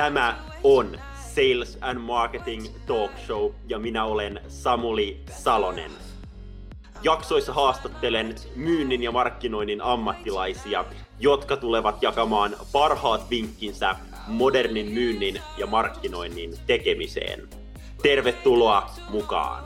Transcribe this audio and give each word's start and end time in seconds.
Tämä 0.00 0.36
on 0.62 0.98
Sales 1.14 1.78
and 1.80 1.98
Marketing 1.98 2.66
Talk 2.86 3.10
Show 3.26 3.52
ja 3.68 3.78
minä 3.78 4.04
olen 4.04 4.40
Samuli 4.48 5.20
Salonen. 5.30 5.90
Jaksoissa 7.02 7.52
haastattelen 7.52 8.34
myynnin 8.56 9.02
ja 9.02 9.12
markkinoinnin 9.12 9.82
ammattilaisia, 9.82 10.84
jotka 11.18 11.56
tulevat 11.56 12.02
jakamaan 12.02 12.56
parhaat 12.72 13.30
vinkkinsä 13.30 13.96
modernin 14.26 14.86
myynnin 14.86 15.40
ja 15.58 15.66
markkinoinnin 15.66 16.54
tekemiseen. 16.66 17.48
Tervetuloa 18.02 18.90
mukaan! 19.10 19.64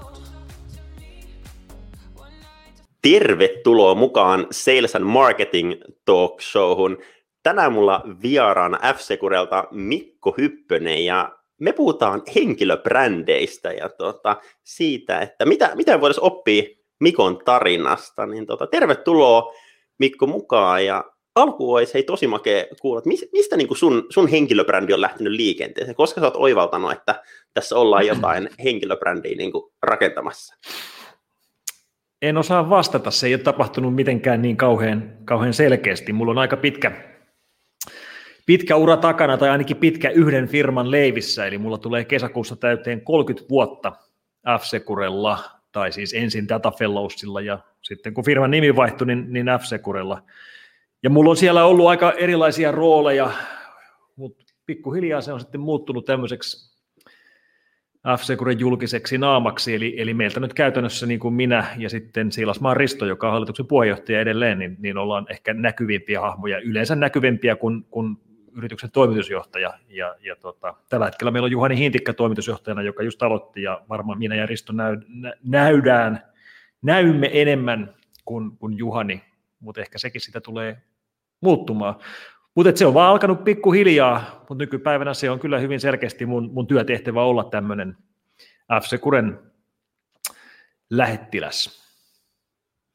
Tervetuloa 3.03 3.95
mukaan 3.95 4.47
Sales 4.51 4.97
and 4.97 5.05
Marketing 5.05 5.73
Talk 6.05 6.41
Showhun. 6.41 6.99
Tänään 7.45 7.73
mulla 7.73 8.03
vieraana 8.23 8.79
f 8.95 8.99
Mikko 9.71 10.35
Hyppönen 10.39 11.05
ja 11.05 11.33
me 11.61 11.73
puhutaan 11.73 12.23
henkilöbrändeistä 12.35 13.73
ja 13.73 13.89
tuota, 13.89 14.37
siitä, 14.63 15.21
että 15.21 15.47
mitä, 15.47 15.71
mitä 15.75 16.01
voitaisiin 16.01 16.25
oppia 16.25 16.63
Mikon 17.01 17.39
tarinasta. 17.45 18.27
Niin 18.27 18.47
tuota, 18.47 18.67
tervetuloa 18.67 19.53
Mikko 19.99 20.27
mukaan 20.27 20.85
ja 20.87 21.05
alkuun 21.35 21.79
olisi 21.79 21.95
hei, 21.95 22.03
tosi 22.03 22.27
makea 22.27 22.65
kuulla, 22.81 22.99
että 22.99 23.11
mistä 23.33 23.57
niin 23.57 23.77
sun, 23.77 24.07
sun 24.11 24.29
henkilöbrändi 24.29 24.93
on 24.93 25.01
lähtenyt 25.01 25.33
liikenteeseen, 25.33 25.97
koska 25.97 26.21
sä 26.21 26.27
oot 26.27 26.37
oivaltanut, 26.37 26.93
että 26.93 27.23
tässä 27.55 27.77
ollaan 27.77 28.07
jotain 28.07 28.49
henkilöbrändiä 28.65 29.37
niin 29.37 29.53
rakentamassa? 29.83 30.55
En 32.23 32.37
osaa 32.37 32.71
vastata, 32.71 33.11
se 33.11 33.27
ei 33.27 33.35
ole 33.35 33.43
tapahtunut 33.43 33.95
mitenkään 33.95 34.43
niin 34.43 34.57
kauhean, 34.57 35.13
kauhean 35.25 35.55
selkeästi. 35.55 36.13
Mulla 36.13 36.31
on 36.31 36.39
aika 36.39 36.57
pitkä, 36.57 37.14
pitkä 38.47 38.77
ura 38.77 38.97
takana, 38.97 39.37
tai 39.37 39.51
ainakin 39.51 39.77
pitkä 39.77 40.11
yhden 40.11 40.49
firman 40.49 40.91
leivissä, 40.91 41.47
eli 41.47 41.59
mulla 41.59 41.79
tulee 41.79 42.05
kesäkuussa 42.05 42.57
täyteen 42.57 43.01
30 43.01 43.49
vuotta 43.49 43.93
F-Securella, 44.49 45.39
tai 45.73 45.93
siis 45.93 46.15
ensin 46.15 46.49
Data 46.49 46.71
Fellowsilla, 46.71 47.41
ja 47.41 47.59
sitten 47.83 48.15
kun 48.15 48.25
firman 48.25 48.51
nimi 48.51 48.77
vaihtui, 48.77 49.07
niin, 49.07 49.33
niin 49.33 49.47
F-Securella. 49.47 50.23
Ja 51.03 51.11
mulla 51.11 51.31
on 51.31 51.37
siellä 51.37 51.65
ollut 51.65 51.87
aika 51.87 52.13
erilaisia 52.13 52.73
rooleja, 52.73 53.31
mutta 54.17 54.45
pikkuhiljaa 54.67 55.21
se 55.21 55.33
on 55.33 55.41
sitten 55.41 55.61
muuttunut 55.61 56.05
tämmöiseksi 56.05 56.75
f 58.07 58.23
julkiseksi 58.59 59.19
naamaksi, 59.19 59.75
eli, 59.75 59.95
eli 60.01 60.15
meiltä 60.15 60.41
nyt 60.41 60.55
käytännössä 60.55 61.07
niin 61.07 61.21
kuin 61.21 61.35
minä 61.35 61.67
ja 61.79 61.91
sitten 61.91 62.33
Siilasmaan 62.33 62.77
Risto, 62.77 63.07
joka 63.07 63.27
on 63.27 63.33
hallituksen 63.33 63.67
puheenjohtaja 63.67 64.21
edelleen, 64.21 64.59
niin, 64.59 64.77
niin 64.79 64.97
ollaan 64.97 65.27
ehkä 65.31 65.55
näkyvimpiä 65.55 66.21
hahmoja, 66.21 66.59
yleensä 66.59 66.95
näkyvimpiä 66.95 67.57
kuin, 67.57 67.85
kuin 67.91 68.17
yrityksen 68.55 68.91
toimitusjohtaja. 68.91 69.79
Ja, 69.89 70.17
ja 70.21 70.37
tota, 70.37 70.75
tällä 70.89 71.07
hetkellä 71.07 71.31
meillä 71.31 71.47
on 71.47 71.53
Juhani 71.53 71.77
Hintikkä 71.77 72.13
toimitusjohtajana, 72.13 72.83
joka 72.83 73.03
just 73.03 73.23
aloitti, 73.23 73.63
ja 73.63 73.83
varmaan 73.89 74.19
minä 74.19 74.35
ja 74.35 74.47
Risto 74.47 74.73
näy, 74.73 74.97
nä, 75.09 75.33
näydään, 75.43 76.23
näymme 76.83 77.31
enemmän 77.33 77.95
kuin, 78.25 78.57
kuin 78.57 78.79
Juhani, 78.79 79.23
mutta 79.61 79.81
ehkä 79.81 79.99
sekin 79.99 80.21
sitä 80.21 80.41
tulee 80.41 80.83
muuttumaan. 81.41 81.95
Mutta 82.55 82.77
se 82.77 82.87
on 82.87 82.95
vaan 82.95 83.11
alkanut 83.11 83.45
pikkuhiljaa, 83.45 84.37
mutta 84.39 84.55
nykypäivänä 84.55 85.15
se 85.15 85.31
on 85.31 85.41
kyllä 85.41 85.59
hyvin 85.59 85.81
selkeästi 85.81 86.27
mun, 86.27 86.51
mun 86.53 86.67
työtehtävä 86.67 87.23
olla 87.23 87.45
tämmöinen 87.45 87.97
FC 88.83 89.01
Kuren 89.01 89.39
lähettiläs. 90.91 91.85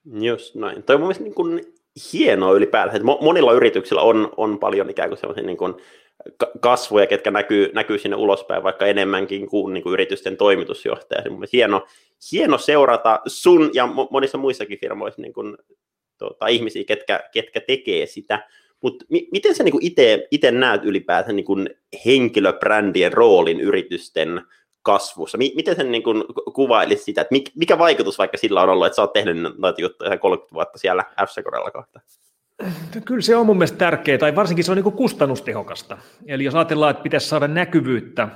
Just 0.06 0.56
näin. 0.56 0.84
Toi 0.84 0.96
on 0.96 1.02
mun 1.02 1.14
niin 1.20 1.34
kuin 1.34 1.79
hienoa 2.14 2.54
ylipäätään, 2.54 2.96
että 2.96 3.24
monilla 3.26 3.54
yrityksillä 3.54 4.02
on, 4.02 4.34
on 4.38 4.60
paljon 4.60 4.90
ikään 4.90 5.10
kuin 5.10 5.20
sellaisia 5.20 5.46
niin 5.46 5.58
kuin 5.58 5.74
kasvoja, 6.60 7.08
ketkä 7.08 7.32
näkyy, 7.32 7.72
näkyy 7.74 7.98
sinne 7.98 8.16
ulospäin 8.16 8.64
vaikka 8.64 8.86
enemmänkin 8.86 9.48
kuin, 9.48 9.74
niin 9.74 9.84
kuin 9.84 9.94
yritysten 9.94 10.38
toimitusjohtaja. 10.38 11.22
Se 11.22 11.30
on 11.30 11.48
hieno, 11.54 11.86
hieno 12.32 12.58
seurata 12.58 13.20
sun 13.28 13.70
ja 13.74 13.88
monissa 14.12 14.38
muissakin 14.38 14.80
firmoissa 14.80 15.22
niin 15.22 15.34
kuin, 15.34 15.58
tuota, 16.18 16.48
ihmisiä, 16.48 16.84
ketkä, 16.84 17.24
ketkä 17.32 17.60
tekee 17.60 18.06
sitä. 18.06 18.48
Mutta 18.82 19.06
mi- 19.10 19.28
miten 19.32 19.56
sä 19.56 19.64
niinku 19.64 19.80
itse 20.32 20.52
näet 20.52 20.86
ylipäätään 20.86 21.36
niinku 21.36 21.56
henkilöbrändien 22.06 23.14
roolin 23.14 23.60
yritysten 23.60 24.42
kasvussa? 24.82 25.38
Miten 25.38 25.76
sä 25.76 25.84
niinku 25.84 26.14
kuvailisit 26.54 27.06
sitä, 27.06 27.22
että 27.22 27.36
mikä 27.56 27.78
vaikutus 27.78 28.18
vaikka 28.18 28.38
sillä 28.38 28.62
on 28.62 28.70
ollut, 28.70 28.86
että 28.86 28.96
sä 28.96 29.02
oot 29.02 29.14
tehnyt 29.14 29.58
noita 29.58 29.82
juttuja 29.82 30.18
30 30.18 30.54
vuotta 30.54 30.78
siellä 30.78 31.04
f 31.04 31.30
kohta? 31.74 32.00
Kyllä 33.06 33.22
se 33.22 33.36
on 33.36 33.46
mun 33.46 33.58
mielestä 33.58 33.78
tärkeää, 33.78 34.18
tai 34.18 34.36
varsinkin 34.36 34.66
se 34.66 34.72
on 34.72 34.78
niin 34.78 34.94
kustannustehokasta. 34.94 35.98
Eli 36.28 36.44
jos 36.44 36.56
ajatellaan, 36.56 36.92
että 36.92 37.04
pitäisi 37.04 37.28
saada 37.28 37.48
näkyvyyttä, 37.48 38.28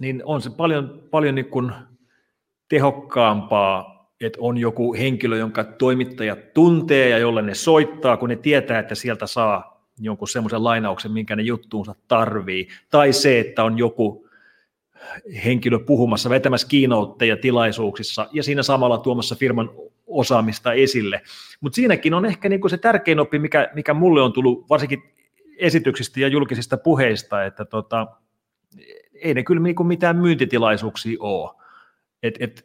niin 0.00 0.22
on 0.24 0.42
se 0.42 0.50
paljon, 0.50 1.02
paljon 1.10 1.34
niin 1.34 1.50
kuin 1.50 1.72
tehokkaampaa 2.68 3.94
että 4.20 4.38
on 4.42 4.58
joku 4.58 4.94
henkilö, 4.94 5.36
jonka 5.36 5.64
toimittajat 5.64 6.54
tuntee 6.54 7.08
ja 7.08 7.18
jolle 7.18 7.42
ne 7.42 7.54
soittaa, 7.54 8.16
kun 8.16 8.28
ne 8.28 8.36
tietää, 8.36 8.78
että 8.78 8.94
sieltä 8.94 9.26
saa 9.26 9.88
jonkun 9.98 10.28
semmoisen 10.28 10.64
lainauksen, 10.64 11.12
minkä 11.12 11.36
ne 11.36 11.42
juttuunsa 11.42 11.94
tarvii. 12.08 12.68
Tai 12.90 13.12
se, 13.12 13.40
että 13.40 13.64
on 13.64 13.78
joku 13.78 14.23
henkilö 15.44 15.78
puhumassa, 15.78 16.30
vetämässä 16.30 16.68
kiinoutteja 16.68 17.36
tilaisuuksissa 17.36 18.28
ja 18.32 18.42
siinä 18.42 18.62
samalla 18.62 18.98
tuomassa 18.98 19.34
firman 19.34 19.70
osaamista 20.06 20.72
esille. 20.72 21.20
Mutta 21.60 21.76
siinäkin 21.76 22.14
on 22.14 22.24
ehkä 22.26 22.48
niinku 22.48 22.68
se 22.68 22.78
tärkein 22.78 23.20
oppi, 23.20 23.38
mikä, 23.38 23.70
mikä 23.74 23.94
mulle 23.94 24.22
on 24.22 24.32
tullut 24.32 24.70
varsinkin 24.70 25.02
esityksistä 25.58 26.20
ja 26.20 26.28
julkisista 26.28 26.76
puheista, 26.76 27.44
että 27.44 27.64
tota, 27.64 28.06
ei 29.14 29.34
ne 29.34 29.42
kyllä 29.42 29.62
niinku 29.62 29.84
mitään 29.84 30.16
myyntitilaisuuksia 30.16 31.16
ole 31.20 31.64
et, 32.24 32.34
et, 32.40 32.64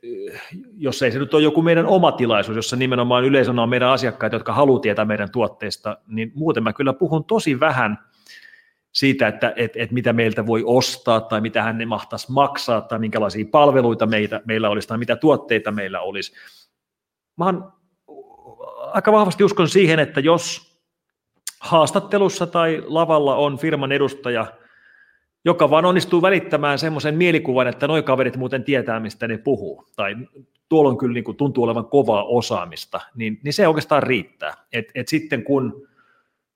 jos 0.78 1.02
ei 1.02 1.12
se 1.12 1.20
nyt 1.20 1.34
ole 1.34 1.44
joku 1.44 1.62
meidän 1.62 1.86
oma 1.86 2.12
tilaisuus, 2.12 2.56
jossa 2.56 2.76
nimenomaan 2.76 3.26
yleisönä 3.26 3.64
on 3.64 3.70
meidän 3.70 3.90
asiakkaita, 3.90 4.36
jotka 4.36 4.54
haluaa 4.54 4.80
tietää 4.80 5.06
meidän 5.06 5.32
tuotteista, 5.32 5.98
niin 6.08 6.32
muuten 6.36 6.64
mä 6.64 6.74
kyllä 6.74 6.94
puhun 6.94 7.26
tosi 7.26 7.60
vähän 7.60 7.98
siitä, 8.92 9.28
että 9.28 9.54
et, 9.56 9.72
et 9.76 9.92
mitä 9.92 10.14
meiltä 10.14 10.46
voi 10.46 10.64
ostaa 10.66 11.22
tai 11.22 11.42
mitä 11.42 11.64
hän 11.64 11.78
ne 11.78 11.86
mahtaisi 11.86 12.32
maksaa 12.32 12.82
tai 12.82 13.00
minkälaisia 13.00 13.46
palveluita 13.52 14.06
meitä, 14.06 14.42
meillä 14.46 14.70
olisi 14.70 14.88
tai 14.88 14.98
mitä 14.98 15.16
tuotteita 15.16 15.72
meillä 15.72 16.02
olisi. 16.02 16.34
Mä 17.38 17.54
aika 18.94 19.12
vahvasti 19.12 19.44
uskon 19.44 19.70
siihen, 19.70 20.00
että 20.00 20.20
jos 20.20 20.76
haastattelussa 21.60 22.48
tai 22.48 22.84
lavalla 22.86 23.36
on 23.36 23.58
firman 23.58 23.92
edustaja– 23.92 24.46
joka 25.46 25.70
vaan 25.70 25.86
onnistuu 25.86 26.22
välittämään 26.22 26.80
semmoisen 26.80 27.16
mielikuvan, 27.16 27.68
että 27.68 27.88
noi 27.88 28.04
kaverit 28.04 28.38
muuten 28.38 28.64
tietää, 28.64 29.00
mistä 29.00 29.28
ne 29.28 29.38
puhuu, 29.38 29.86
tai 29.96 30.16
tuolla 30.70 30.90
on 30.90 30.98
kyllä 30.98 31.14
niin 31.14 31.24
kuin 31.24 31.38
tuntuu 31.38 31.64
olevan 31.64 31.86
kovaa 31.86 32.24
osaamista, 32.24 33.02
niin, 33.16 33.40
niin 33.44 33.54
se 33.54 33.68
oikeastaan 33.68 34.04
riittää. 34.04 34.54
Et, 34.74 34.92
et 34.96 35.08
sitten 35.08 35.44
kun 35.44 35.88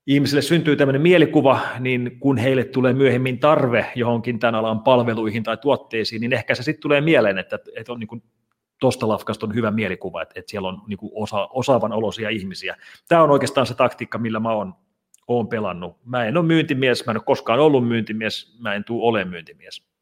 ihmisille 0.06 0.42
syntyy 0.42 0.76
tämmöinen 0.76 1.02
mielikuva, 1.02 1.60
niin 1.80 2.16
kun 2.20 2.36
heille 2.36 2.64
tulee 2.64 2.92
myöhemmin 2.92 3.38
tarve 3.38 3.86
johonkin 3.94 4.38
tämän 4.38 4.54
alan 4.54 4.80
palveluihin 4.80 5.42
tai 5.42 5.56
tuotteisiin, 5.56 6.20
niin 6.20 6.32
ehkä 6.32 6.54
se 6.54 6.62
sitten 6.62 6.82
tulee 6.82 7.00
mieleen, 7.00 7.38
että, 7.38 7.58
että 7.76 7.92
on 7.92 8.00
niin 8.00 8.22
tuosta 8.80 9.08
lafkasta 9.08 9.46
on 9.46 9.54
hyvä 9.54 9.70
mielikuva, 9.70 10.22
että, 10.22 10.40
että 10.40 10.50
siellä 10.50 10.68
on 10.68 10.82
niin 10.86 10.98
kuin 10.98 11.12
osa, 11.14 11.48
osaavan 11.52 11.92
olosia 11.92 12.28
ihmisiä. 12.28 12.76
Tämä 13.08 13.22
on 13.22 13.30
oikeastaan 13.30 13.66
se 13.66 13.74
taktiikka, 13.74 14.18
millä 14.18 14.40
mä 14.40 14.52
oon 14.52 14.74
olen 15.28 15.46
pelannut. 15.46 15.96
Mä 16.04 16.24
en 16.24 16.36
ole 16.36 16.46
myyntimies, 16.46 17.06
mä 17.06 17.10
en 17.10 17.16
ole 17.16 17.24
koskaan 17.26 17.60
ollut 17.60 17.88
myyntimies, 17.88 18.58
mä 18.60 18.74
en 18.74 18.84
tule 18.84 19.04
ole 19.04 19.24
myyntimies. 19.24 19.93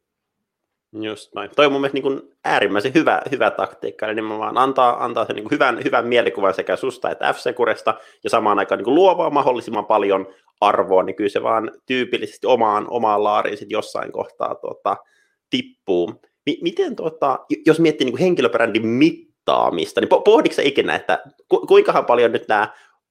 Just 1.00 1.34
näin. 1.34 1.50
Toi 1.56 1.66
on 1.66 1.72
mun 1.72 1.80
mielestä 1.80 1.96
niin 1.96 2.02
kuin 2.02 2.22
äärimmäisen 2.44 2.94
hyvä, 2.94 3.22
hyvä 3.30 3.50
taktiikka, 3.50 4.06
eli 4.06 4.14
nimenomaan 4.14 4.58
antaa, 4.58 5.04
antaa 5.04 5.24
sen 5.24 5.36
niin 5.36 5.44
kuin 5.44 5.50
hyvän, 5.50 5.84
hyvän 5.84 6.06
mielikuvan 6.06 6.54
sekä 6.54 6.76
susta 6.76 7.10
että 7.10 7.32
f 7.32 7.36
ja 8.24 8.30
samaan 8.30 8.58
aikaan 8.58 8.78
niin 8.78 8.84
kuin 8.84 8.94
luovaa 8.94 9.30
mahdollisimman 9.30 9.86
paljon 9.86 10.26
arvoa, 10.60 11.02
niin 11.02 11.16
kyllä 11.16 11.30
se 11.30 11.42
vaan 11.42 11.70
tyypillisesti 11.86 12.46
omaan, 12.46 12.86
omaan 12.90 13.24
laariin 13.24 13.56
sit 13.56 13.70
jossain 13.70 14.12
kohtaa 14.12 14.54
tuota, 14.54 14.96
tippuu. 15.50 16.08
M- 16.50 16.62
miten, 16.62 16.96
tuota, 16.96 17.38
jos 17.66 17.80
miettii 17.80 18.04
niin 18.04 18.12
kuin 18.12 18.22
henkilöbrändin 18.22 18.86
mittaamista, 18.86 20.00
niin 20.00 20.08
pohditko 20.24 20.56
sä 20.56 20.62
ikinä, 20.62 20.94
että 20.94 21.22
ku, 21.48 21.66
kuinkahan 21.66 22.06
paljon 22.06 22.32
nyt 22.32 22.48
nämä 22.48 22.68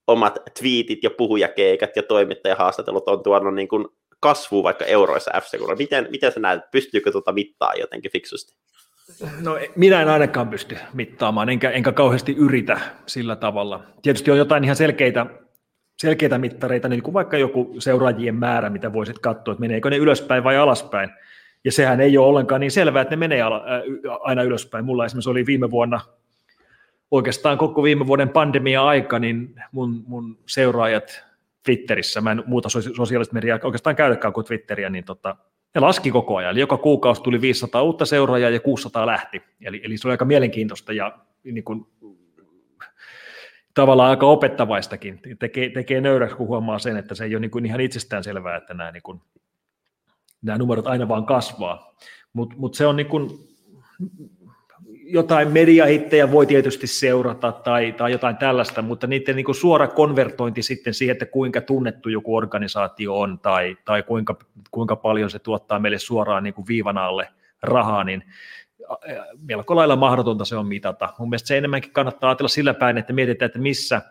omat 0.07 0.39
twiitit 0.59 1.03
ja 1.03 1.09
puhujakeikat 1.09 1.95
ja 1.95 2.03
toimittajahaastattelut 2.03 3.07
on 3.07 3.23
tuonut 3.23 3.55
niin 3.55 3.67
kuin 3.67 3.85
kasvua 4.21 4.63
vaikka 4.63 4.85
euroissa 4.85 5.31
f 5.41 5.45
Miten, 5.77 6.07
miten 6.11 6.31
sä 6.31 6.39
näet, 6.39 6.71
pystyykö 6.71 7.11
tuota 7.11 7.31
mittaa 7.31 7.73
jotenkin 7.73 8.11
fiksusti? 8.11 8.53
No 9.41 9.57
minä 9.75 10.01
en 10.01 10.09
ainakaan 10.09 10.49
pysty 10.49 10.77
mittaamaan, 10.93 11.49
enkä, 11.49 11.69
enkä 11.69 11.91
kauheasti 11.91 12.35
yritä 12.37 12.79
sillä 13.05 13.35
tavalla. 13.35 13.83
Tietysti 14.01 14.31
on 14.31 14.37
jotain 14.37 14.63
ihan 14.63 14.75
selkeitä, 14.75 15.25
selkeitä 15.97 16.37
mittareita, 16.37 16.89
niin 16.89 17.03
kuin 17.03 17.13
vaikka 17.13 17.37
joku 17.37 17.75
seuraajien 17.79 18.35
määrä, 18.35 18.69
mitä 18.69 18.93
voisit 18.93 19.19
katsoa, 19.19 19.51
että 19.51 19.59
meneekö 19.61 19.89
ne 19.89 19.97
ylöspäin 19.97 20.43
vai 20.43 20.57
alaspäin. 20.57 21.09
Ja 21.63 21.71
sehän 21.71 22.01
ei 22.01 22.17
ole 22.17 22.27
ollenkaan 22.27 22.61
niin 22.61 22.71
selvää, 22.71 23.01
että 23.01 23.15
ne 23.15 23.19
menee 23.19 23.41
aina 24.21 24.43
ylöspäin. 24.43 24.85
Mulla 24.85 25.05
esimerkiksi 25.05 25.29
oli 25.29 25.45
viime 25.45 25.71
vuonna 25.71 25.99
oikeastaan 27.11 27.57
koko 27.57 27.83
viime 27.83 28.07
vuoden 28.07 28.29
pandemia-aika, 28.29 29.19
niin 29.19 29.55
mun, 29.71 30.03
mun 30.07 30.37
seuraajat 30.45 31.23
Twitterissä, 31.63 32.21
mä 32.21 32.31
en 32.31 32.43
muuta 32.45 32.69
sosiaalista 32.69 33.33
mediaa 33.33 33.59
oikeastaan 33.63 33.95
käytäkään 33.95 34.33
kuin 34.33 34.45
Twitteriä, 34.45 34.89
niin 34.89 35.03
tota, 35.03 35.35
ne 35.75 35.81
laski 35.81 36.11
koko 36.11 36.35
ajan. 36.35 36.51
Eli 36.51 36.59
joka 36.59 36.77
kuukausi 36.77 37.23
tuli 37.23 37.41
500 37.41 37.81
uutta 37.81 38.05
seuraajaa 38.05 38.49
ja 38.49 38.59
600 38.59 39.05
lähti. 39.05 39.41
Eli, 39.61 39.81
eli 39.83 39.97
se 39.97 40.07
oli 40.07 40.13
aika 40.13 40.25
mielenkiintoista 40.25 40.93
ja 40.93 41.17
niin 41.43 41.63
kuin, 41.63 41.85
tavallaan 43.73 44.09
aika 44.09 44.25
opettavaistakin. 44.25 45.19
Tekee, 45.39 45.69
tekee 45.69 46.01
nöyräksi, 46.01 46.35
kun 46.35 46.47
huomaa 46.47 46.79
sen, 46.79 46.97
että 46.97 47.15
se 47.15 47.23
ei 47.23 47.35
ole 47.35 47.39
niin 47.39 47.51
kuin 47.51 47.65
ihan 47.65 47.81
itsestään 47.81 48.23
selvää, 48.23 48.57
että 48.57 48.73
nämä, 48.73 48.91
niin 48.91 49.03
kuin, 49.03 49.21
nämä 50.41 50.57
numerot 50.57 50.87
aina 50.87 51.07
vaan 51.07 51.25
kasvaa. 51.25 51.95
Mutta 52.33 52.55
mut 52.57 52.73
se 52.73 52.85
on 52.85 52.95
niin 52.95 53.07
kuin, 53.07 53.29
jotain 55.11 55.51
mediahittejä 55.51 56.31
voi 56.31 56.45
tietysti 56.45 56.87
seurata 56.87 57.51
tai, 57.51 57.91
tai 57.91 58.11
jotain 58.11 58.37
tällaista, 58.37 58.81
mutta 58.81 59.07
niiden 59.07 59.35
niin 59.35 59.55
suora 59.55 59.87
konvertointi 59.87 60.61
sitten 60.61 60.93
siihen, 60.93 61.11
että 61.11 61.25
kuinka 61.25 61.61
tunnettu 61.61 62.09
joku 62.09 62.35
organisaatio 62.35 63.19
on 63.19 63.39
tai, 63.39 63.77
tai 63.85 64.03
kuinka, 64.03 64.35
kuinka 64.71 64.95
paljon 64.95 65.29
se 65.29 65.39
tuottaa 65.39 65.79
meille 65.79 65.99
suoraan 65.99 66.43
niin 66.43 66.53
viivan 66.67 66.97
alle 66.97 67.27
rahaa, 67.63 68.03
niin 68.03 68.23
melko 69.47 69.75
lailla 69.75 69.95
mahdotonta 69.95 70.45
se 70.45 70.55
on 70.55 70.67
mitata. 70.67 71.13
Mun 71.19 71.29
mielestä 71.29 71.47
se 71.47 71.57
enemmänkin 71.57 71.91
kannattaa 71.91 72.29
ajatella 72.29 72.47
sillä 72.47 72.73
päin, 72.73 72.97
että 72.97 73.13
mietitään, 73.13 73.47
että 73.47 73.59
missä, 73.59 74.01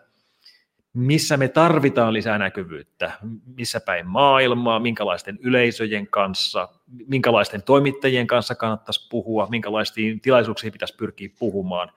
missä 0.93 1.37
me 1.37 1.47
tarvitaan 1.47 2.13
lisää 2.13 2.37
näkyvyyttä, 2.37 3.11
missä 3.57 3.79
päin 3.79 4.07
maailmaa, 4.07 4.79
minkälaisten 4.79 5.39
yleisöjen 5.41 6.07
kanssa, 6.07 6.67
minkälaisten 7.07 7.63
toimittajien 7.63 8.27
kanssa 8.27 8.55
kannattaisi 8.55 9.07
puhua, 9.09 9.47
minkälaisiin 9.49 10.21
tilaisuuksiin 10.21 10.73
pitäisi 10.73 10.95
pyrkiä 10.95 11.29
puhumaan. 11.39 11.91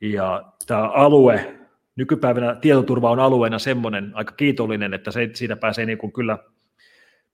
Ja 0.00 0.44
tämä 0.66 0.88
alue, 0.88 1.58
nykypäivänä 1.96 2.54
tietoturva 2.54 3.10
on 3.10 3.20
alueena 3.20 3.58
semmoinen 3.58 4.10
aika 4.14 4.32
kiitollinen, 4.32 4.94
että 4.94 5.10
se, 5.10 5.30
siitä 5.34 5.56
pääsee 5.56 5.86
niin 5.86 5.98
kuin 5.98 6.12
kyllä 6.12 6.38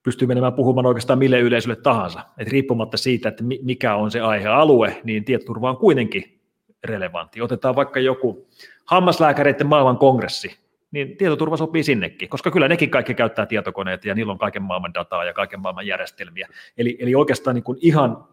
pystyy 0.03 0.29
menemään 0.29 0.53
puhumaan 0.53 0.87
oikeastaan 0.87 1.19
mille 1.19 1.41
yleisölle 1.41 1.77
tahansa. 1.77 2.21
Et 2.39 2.49
riippumatta 2.49 2.97
siitä, 2.97 3.29
että 3.29 3.45
mikä 3.63 3.95
on 3.95 4.11
se 4.11 4.21
aihealue, 4.21 5.01
niin 5.05 5.25
tietoturva 5.25 5.71
on 5.71 5.77
kuitenkin 5.77 6.41
relevantti. 6.85 7.43
Otetaan 7.43 7.77
vaikka 7.77 8.01
joku 8.01 8.49
hammaslääkäreiden 8.85 9.67
maailman 9.67 9.99
kongressi, 9.99 10.57
niin 10.91 11.17
tietoturva 11.17 11.57
sopii 11.57 11.85
sinnekin, 11.85 12.29
koska 12.29 12.51
kyllä 12.51 12.69
nekin 12.69 12.91
kaikki 12.91 13.15
käyttää 13.15 13.47
tietokoneita 13.47 14.09
ja 14.09 14.15
niillä 14.15 14.33
on 14.33 14.39
kaiken 14.39 14.63
maailman 14.63 14.95
dataa 14.95 15.25
ja 15.25 15.33
kaiken 15.33 15.61
maailman 15.61 15.87
järjestelmiä. 15.87 16.49
Eli, 16.79 16.97
eli 17.01 17.15
oikeastaan 17.15 17.55
niin 17.55 17.65
kuin 17.65 17.79
ihan 17.81 18.25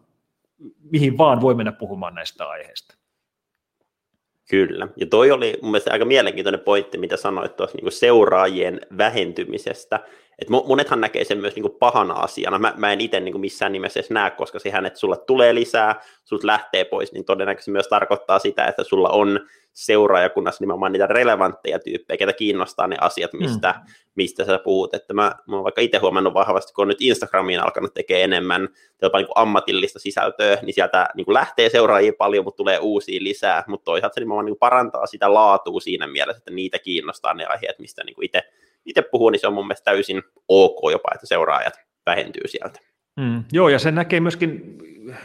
mihin 0.90 1.18
vaan 1.18 1.40
voi 1.40 1.54
mennä 1.54 1.72
puhumaan 1.72 2.14
näistä 2.14 2.48
aiheista. 2.48 2.96
Kyllä, 4.50 4.88
ja 4.96 5.06
toi 5.06 5.30
oli 5.30 5.58
mun 5.62 5.70
mielestä 5.70 5.92
aika 5.92 6.04
mielenkiintoinen 6.04 6.60
pointti, 6.60 6.98
mitä 6.98 7.16
sanoit 7.16 7.56
tuossa 7.56 7.78
niin 7.82 7.92
seuraajien 7.92 8.80
vähentymisestä, 8.98 10.00
et 10.38 10.48
monethan 10.48 11.00
näkee 11.00 11.24
sen 11.24 11.38
myös 11.38 11.56
niin 11.56 11.76
pahana 11.78 12.14
asiana. 12.14 12.58
Mä, 12.58 12.74
mä 12.76 12.92
en 12.92 13.00
itse 13.00 13.20
niin 13.20 13.40
missään 13.40 13.72
nimessä 13.72 14.00
edes 14.00 14.10
näe, 14.10 14.30
koska 14.30 14.58
sehän, 14.58 14.86
että 14.86 14.98
sulle 14.98 15.16
tulee 15.26 15.54
lisää, 15.54 16.00
sut 16.24 16.44
lähtee 16.44 16.84
pois, 16.84 17.12
niin 17.12 17.24
todennäköisesti 17.24 17.70
myös 17.70 17.88
tarkoittaa 17.88 18.38
sitä, 18.38 18.64
että 18.64 18.84
sulla 18.84 19.08
on 19.08 19.40
seuraajakunnassa 19.72 20.62
nimenomaan 20.62 20.92
niitä 20.92 21.06
relevantteja 21.06 21.78
tyyppejä, 21.78 22.18
ketä 22.18 22.32
kiinnostaa 22.32 22.86
ne 22.86 22.96
asiat, 23.00 23.32
mistä, 23.32 23.74
mm. 23.78 23.92
mistä 24.14 24.44
sä 24.44 24.58
puhut. 24.58 24.94
Että 24.94 25.14
mä, 25.14 25.32
mä 25.46 25.56
oon 25.56 25.64
vaikka 25.64 25.80
itse 25.80 25.98
huomannut 25.98 26.34
vahvasti, 26.34 26.72
kun 26.72 26.82
on 26.82 26.88
nyt 26.88 27.00
Instagramiin 27.00 27.60
alkanut 27.60 27.94
tekemään 27.94 28.24
enemmän 28.24 28.68
jopa 29.02 29.18
niin 29.18 29.28
ammatillista 29.34 29.98
sisältöä, 29.98 30.58
niin 30.62 30.74
sieltä 30.74 31.08
niin 31.14 31.26
lähtee 31.28 31.68
seuraajia 31.68 32.12
paljon, 32.18 32.44
mutta 32.44 32.56
tulee 32.56 32.78
uusia 32.78 33.22
lisää, 33.22 33.64
mutta 33.66 33.84
toisaalta 33.84 34.14
se 34.14 34.20
nimenomaan 34.20 34.46
niin 34.46 34.56
parantaa 34.56 35.06
sitä 35.06 35.34
laatua 35.34 35.80
siinä 35.80 36.06
mielessä, 36.06 36.38
että 36.38 36.50
niitä 36.50 36.78
kiinnostaa 36.78 37.34
ne 37.34 37.44
aiheet, 37.44 37.78
mistä 37.78 38.04
niin 38.04 38.16
itse 38.22 38.42
itse 38.86 39.02
puhuu, 39.02 39.30
niin 39.30 39.40
se 39.40 39.46
on 39.46 39.54
mun 39.54 39.66
mielestä 39.66 39.84
täysin 39.84 40.22
ok 40.48 40.78
jopa, 40.92 41.08
että 41.14 41.26
seuraajat 41.26 41.74
vähentyy 42.06 42.48
sieltä. 42.48 42.80
Mm, 43.16 43.44
joo, 43.52 43.68
ja 43.68 43.78
se 43.78 43.90
näkee 43.90 44.20
myöskin 44.20 44.78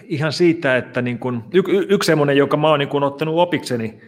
ihan 0.04 0.34
siitä, 0.34 0.78
että 0.78 1.02
niin 1.02 1.20
kun, 1.20 1.44
y- 1.54 1.78
y- 1.78 1.86
yksi 1.90 2.08
semmoinen, 2.08 2.38
joka 2.38 2.58
mä 2.58 2.70
oon 2.70 2.80
niin 2.80 2.90
kun 2.90 3.04
ottanut 3.04 3.40
opikseni 3.40 4.02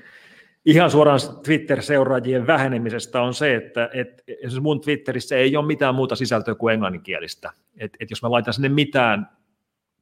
ihan 0.66 0.92
suoraan 0.92 1.20
Twitter-seuraajien 1.46 2.48
vähenemisestä 2.48 3.22
on 3.22 3.34
se, 3.34 3.56
että 3.56 3.90
et, 3.94 4.24
esimerkiksi 4.28 4.60
mun 4.60 4.82
Twitterissä 4.82 5.36
ei 5.36 5.58
ole 5.58 5.66
mitään 5.66 5.96
muuta 5.96 6.16
sisältöä 6.16 6.56
kuin 6.56 6.74
englanninkielistä. 6.74 7.52
Et, 7.78 7.98
et 8.00 8.10
jos 8.10 8.24
mä 8.24 8.32
laitan 8.32 8.54
sinne 8.54 8.70
mitään 8.70 9.30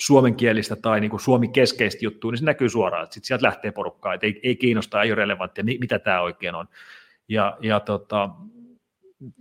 suomenkielistä 0.01 0.75
tai 0.75 0.99
niin 0.99 1.11
kuin 1.11 1.19
suomi-keskeistä 1.19 2.05
juttua, 2.05 2.31
niin 2.31 2.39
se 2.39 2.45
näkyy 2.45 2.69
suoraan, 2.69 3.03
että 3.03 3.13
sit 3.13 3.25
sieltä 3.25 3.45
lähtee 3.45 3.71
porukkaa, 3.71 4.13
että 4.13 4.25
ei, 4.25 4.39
ei 4.43 4.55
kiinnosta, 4.55 5.01
ei 5.01 5.09
ole 5.11 5.15
relevanttia, 5.15 5.63
mitä 5.63 5.99
tämä 5.99 6.21
oikein 6.21 6.55
on. 6.55 6.67
Ja, 7.29 7.57
ja 7.61 7.79
tota, 7.79 8.29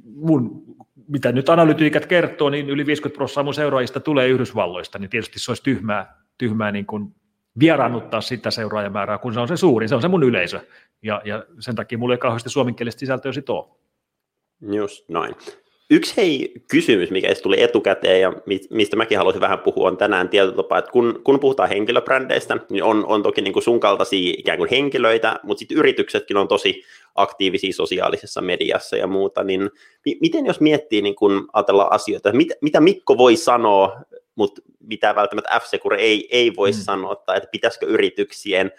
mun, 0.04 0.64
mitä 1.08 1.32
nyt 1.32 1.48
analytiikat 1.48 2.06
kertoo, 2.06 2.50
niin 2.50 2.70
yli 2.70 2.86
50 2.86 3.16
prosenttia 3.16 3.42
mun 3.42 3.54
seuraajista 3.54 4.00
tulee 4.00 4.28
Yhdysvalloista, 4.28 4.98
niin 4.98 5.10
tietysti 5.10 5.38
se 5.38 5.50
olisi 5.50 5.62
tyhmää, 5.62 6.16
tyhmää 6.38 6.72
niin 6.72 6.86
kuin 6.86 7.14
vieraannuttaa 7.58 8.20
sitä 8.20 8.50
seuraajamäärää, 8.50 9.18
kun 9.18 9.34
se 9.34 9.40
on 9.40 9.48
se 9.48 9.56
suurin, 9.56 9.88
se 9.88 9.94
on 9.94 10.02
se 10.02 10.08
mun 10.08 10.22
yleisö, 10.22 10.60
ja, 11.02 11.22
ja 11.24 11.44
sen 11.58 11.74
takia 11.74 11.98
mulla 11.98 12.14
ei 12.14 12.18
kauheasti 12.18 12.50
suomenkielistä 12.50 13.00
sisältöä 13.00 13.32
sit 13.32 13.50
ole. 13.50 13.68
Just 14.60 15.08
noin. 15.08 15.34
Yksi 15.92 16.16
hei 16.16 16.52
kysymys, 16.70 17.10
mikä 17.10 17.34
tuli 17.42 17.62
etukäteen 17.62 18.20
ja 18.20 18.32
mistä 18.70 18.96
mäkin 18.96 19.18
haluaisin 19.18 19.40
vähän 19.40 19.58
puhua, 19.58 19.88
on 19.88 19.96
tänään 19.96 20.28
tietotapa, 20.28 20.78
että 20.78 20.90
kun, 20.90 21.20
kun 21.24 21.40
puhutaan 21.40 21.68
henkilöbrändeistä, 21.68 22.56
niin 22.70 22.84
on, 22.84 23.06
on 23.06 23.22
toki 23.22 23.40
niin 23.40 23.52
kuin 23.52 23.62
sun 23.62 23.80
kaltaisia 23.80 24.34
ikään 24.38 24.58
kuin 24.58 24.70
henkilöitä, 24.70 25.40
mutta 25.42 25.58
sitten 25.58 25.78
yrityksetkin 25.78 26.36
on 26.36 26.48
tosi 26.48 26.82
aktiivisia 27.14 27.72
sosiaalisessa 27.72 28.40
mediassa 28.40 28.96
ja 28.96 29.06
muuta, 29.06 29.44
niin 29.44 29.70
miten 30.20 30.46
jos 30.46 30.60
miettii, 30.60 31.02
niin 31.02 31.14
kun 31.14 31.48
ajatellaan 31.52 31.92
asioita, 31.92 32.32
mitä, 32.32 32.54
mitä 32.60 32.80
Mikko 32.80 33.18
voi 33.18 33.36
sanoa, 33.36 34.00
mutta 34.34 34.62
mitä 34.80 35.14
välttämättä 35.14 35.60
f 35.60 35.64
ei, 35.98 36.28
ei 36.30 36.56
voi 36.56 36.70
mm. 36.70 36.76
sanoa, 36.76 37.16
tai 37.16 37.36
että 37.36 37.48
pitäisikö 37.52 37.86
yrityksien 37.86 38.72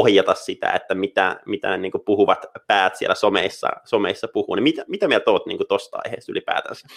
ohjata 0.00 0.34
sitä, 0.34 0.70
että 0.70 0.94
mitä, 0.94 1.40
mitä 1.46 1.76
niin 1.76 1.92
kuin 1.92 2.04
puhuvat 2.04 2.46
päät 2.66 2.96
siellä 2.96 3.14
someissa, 3.14 3.68
someissa 3.84 4.28
puhuu, 4.32 4.54
niin 4.54 4.62
mitä, 4.62 4.84
mitä 4.88 5.08
mieltä 5.08 5.30
olet 5.30 5.46
niin 5.46 5.58
tuosta 5.68 5.98
aiheesta 6.04 6.32
ylipäätänsä? 6.32 6.88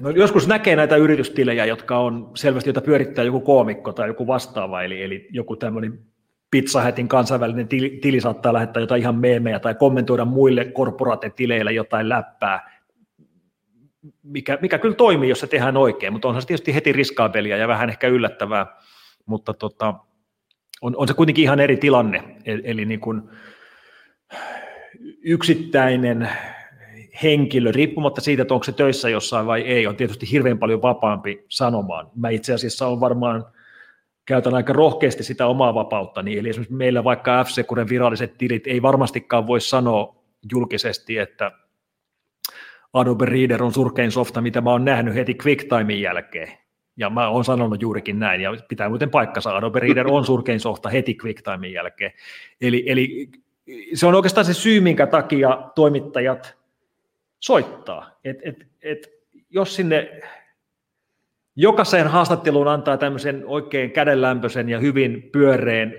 No, 0.00 0.10
joskus 0.10 0.48
näkee 0.48 0.76
näitä 0.76 0.96
yritystilejä, 0.96 1.64
jotka 1.64 1.98
on 1.98 2.30
selvästi, 2.34 2.68
joita 2.68 2.80
pyörittää 2.80 3.24
joku 3.24 3.40
koomikko 3.40 3.92
tai 3.92 4.08
joku 4.08 4.26
vastaava, 4.26 4.82
eli, 4.82 5.02
eli 5.02 5.28
joku 5.30 5.56
tämmöinen 5.56 5.98
Pizza 6.50 6.82
Hatin 6.82 7.08
kansainvälinen 7.08 7.68
tili, 7.68 7.98
tili 8.02 8.20
saattaa 8.20 8.52
lähettää 8.52 8.80
jotain 8.80 9.00
ihan 9.00 9.14
meemejä 9.14 9.58
tai 9.58 9.74
kommentoida 9.74 10.24
muille 10.24 10.64
korporaatetileillä 10.64 11.70
jotain 11.70 12.08
läppää, 12.08 12.80
mikä, 14.22 14.58
mikä 14.62 14.78
kyllä 14.78 14.94
toimii, 14.94 15.28
jos 15.28 15.40
se 15.40 15.46
tehdään 15.46 15.76
oikein, 15.76 16.12
mutta 16.12 16.28
onhan 16.28 16.42
se 16.42 16.48
tietysti 16.48 16.74
heti 16.74 16.92
riskaabelia 16.92 17.56
ja 17.56 17.68
vähän 17.68 17.90
ehkä 17.90 18.08
yllättävää 18.08 18.66
mutta 19.30 19.54
tota, 19.54 19.94
on, 20.82 20.96
on 20.96 21.08
se 21.08 21.14
kuitenkin 21.14 21.42
ihan 21.42 21.60
eri 21.60 21.76
tilanne, 21.76 22.36
eli, 22.44 22.62
eli 22.64 22.84
niin 22.84 23.00
kuin 23.00 23.22
yksittäinen 25.22 26.28
henkilö, 27.22 27.72
riippumatta 27.72 28.20
siitä, 28.20 28.42
että 28.42 28.54
onko 28.54 28.64
se 28.64 28.72
töissä 28.72 29.08
jossain 29.08 29.46
vai 29.46 29.60
ei, 29.60 29.86
on 29.86 29.96
tietysti 29.96 30.30
hirveän 30.32 30.58
paljon 30.58 30.82
vapaampi 30.82 31.44
sanomaan. 31.48 32.10
Mä 32.16 32.28
itse 32.28 32.54
asiassa 32.54 32.86
on 32.86 33.00
varmaan, 33.00 33.46
käytän 34.26 34.54
aika 34.54 34.72
rohkeasti 34.72 35.22
sitä 35.22 35.46
omaa 35.46 35.74
vapautta, 35.74 36.20
eli 36.20 36.48
esimerkiksi 36.48 36.74
meillä 36.74 37.04
vaikka 37.04 37.44
f 37.44 37.48
viralliset 37.88 38.38
tilit 38.38 38.66
ei 38.66 38.82
varmastikaan 38.82 39.46
voi 39.46 39.60
sanoa 39.60 40.16
julkisesti, 40.52 41.18
että 41.18 41.52
Adobe 42.92 43.24
Reader 43.24 43.62
on 43.62 43.72
surkein 43.72 44.12
softa, 44.12 44.40
mitä 44.40 44.60
mä 44.60 44.70
oon 44.70 44.84
nähnyt 44.84 45.14
heti 45.14 45.34
QuickTimein 45.34 46.00
jälkeen. 46.00 46.52
Ja 46.96 47.10
mä 47.10 47.28
oon 47.28 47.44
sanonut 47.44 47.82
juurikin 47.82 48.18
näin, 48.18 48.40
ja 48.40 48.50
pitää 48.68 48.88
muuten 48.88 49.10
paikkansa, 49.10 49.56
Adobe 49.56 49.80
Reader 49.80 50.06
on 50.10 50.24
surkein 50.24 50.60
softa 50.60 50.88
heti 50.88 51.16
QuickTimein 51.22 51.72
jälkeen. 51.72 52.12
Eli, 52.60 52.84
eli 52.86 53.28
se 53.94 54.06
on 54.06 54.14
oikeastaan 54.14 54.44
se 54.44 54.54
syy, 54.54 54.80
minkä 54.80 55.06
takia 55.06 55.70
toimittajat 55.74 56.56
soittaa. 57.40 58.10
Et, 58.24 58.36
et, 58.44 58.66
et, 58.82 59.10
jos 59.50 59.76
sinne 59.76 60.20
jokaiseen 61.56 62.06
haastatteluun 62.06 62.68
antaa 62.68 62.96
tämmöisen 62.96 63.42
oikein 63.46 63.90
kädenlämpöisen 63.90 64.68
ja 64.68 64.78
hyvin 64.78 65.22
pyöreän 65.32 65.92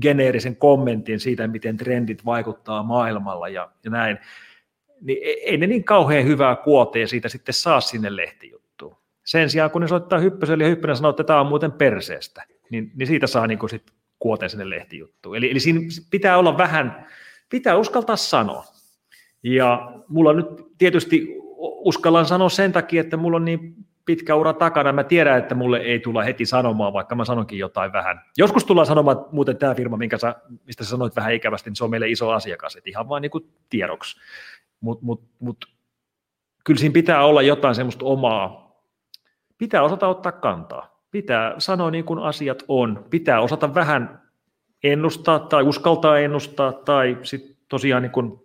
geneerisen 0.00 0.56
kommentin 0.56 1.20
siitä, 1.20 1.48
miten 1.48 1.76
trendit 1.76 2.24
vaikuttaa 2.24 2.82
maailmalla 2.82 3.48
ja, 3.48 3.70
ja 3.84 3.90
näin, 3.90 4.18
niin 5.00 5.18
e, 5.22 5.30
ei 5.30 5.56
ne 5.56 5.66
niin 5.66 5.84
kauhean 5.84 6.24
hyvää 6.24 6.56
kuotea 6.56 7.06
siitä 7.06 7.28
sitten 7.28 7.54
saa 7.54 7.80
sinne 7.80 8.16
lehtiin 8.16 8.57
sen 9.28 9.50
sijaan, 9.50 9.70
kun 9.70 9.82
ne 9.82 9.88
soittaa 9.88 10.18
Hyppöselle 10.18 10.64
ja 10.64 10.70
Hyppönen 10.70 10.96
sanoo, 10.96 11.10
että 11.10 11.24
tämä 11.24 11.40
on 11.40 11.46
muuten 11.46 11.72
perseestä, 11.72 12.44
niin, 12.70 12.92
niin 12.94 13.06
siitä 13.06 13.26
saa 13.26 13.46
niin 13.46 13.68
sit 13.70 13.92
kuoteen 14.18 14.50
sinne 14.50 14.70
lehtijuttuun. 14.70 15.36
Eli, 15.36 15.50
eli 15.50 15.60
siinä 15.60 15.80
pitää 16.10 16.38
olla 16.38 16.58
vähän, 16.58 17.06
pitää 17.48 17.76
uskaltaa 17.76 18.16
sanoa. 18.16 18.64
Ja 19.42 19.92
mulla 20.08 20.32
nyt 20.32 20.46
tietysti 20.78 21.34
uskallan 21.58 22.26
sanoa 22.26 22.48
sen 22.48 22.72
takia, 22.72 23.00
että 23.00 23.16
mulla 23.16 23.36
on 23.36 23.44
niin 23.44 23.74
pitkä 24.04 24.34
ura 24.34 24.52
takana. 24.52 24.92
Mä 24.92 25.04
tiedän, 25.04 25.38
että 25.38 25.54
mulle 25.54 25.78
ei 25.78 26.00
tulla 26.00 26.22
heti 26.22 26.46
sanomaan, 26.46 26.92
vaikka 26.92 27.14
mä 27.14 27.24
sanonkin 27.24 27.58
jotain 27.58 27.92
vähän. 27.92 28.20
Joskus 28.38 28.64
tullaan 28.64 28.86
sanomaan, 28.86 29.18
että 29.18 29.28
muuten 29.32 29.56
tämä 29.56 29.74
firma, 29.74 29.96
minkä 29.96 30.18
sä, 30.18 30.34
mistä 30.66 30.84
sä 30.84 30.90
sanoit 30.90 31.16
vähän 31.16 31.34
ikävästi, 31.34 31.70
niin 31.70 31.76
se 31.76 31.84
on 31.84 31.90
meille 31.90 32.08
iso 32.08 32.30
asiakas, 32.30 32.76
että 32.76 32.90
ihan 32.90 33.08
vain 33.08 33.22
niin 33.22 33.52
tiedoksi. 33.68 34.20
Mutta 34.80 35.04
mut, 35.04 35.22
mut, 35.38 35.64
kyllä 36.64 36.80
siinä 36.80 36.92
pitää 36.92 37.24
olla 37.24 37.42
jotain 37.42 37.74
semmoista 37.74 38.04
omaa, 38.04 38.67
pitää 39.58 39.82
osata 39.82 40.08
ottaa 40.08 40.32
kantaa, 40.32 41.04
pitää 41.10 41.54
sanoa 41.58 41.90
niin 41.90 42.04
kuin 42.04 42.18
asiat 42.18 42.62
on, 42.68 43.04
pitää 43.10 43.40
osata 43.40 43.74
vähän 43.74 44.22
ennustaa 44.84 45.38
tai 45.38 45.62
uskaltaa 45.62 46.18
ennustaa 46.18 46.72
tai 46.72 47.18
sitten 47.22 47.56
tosiaan 47.68 48.02
niin 48.02 48.12
kuin 48.12 48.40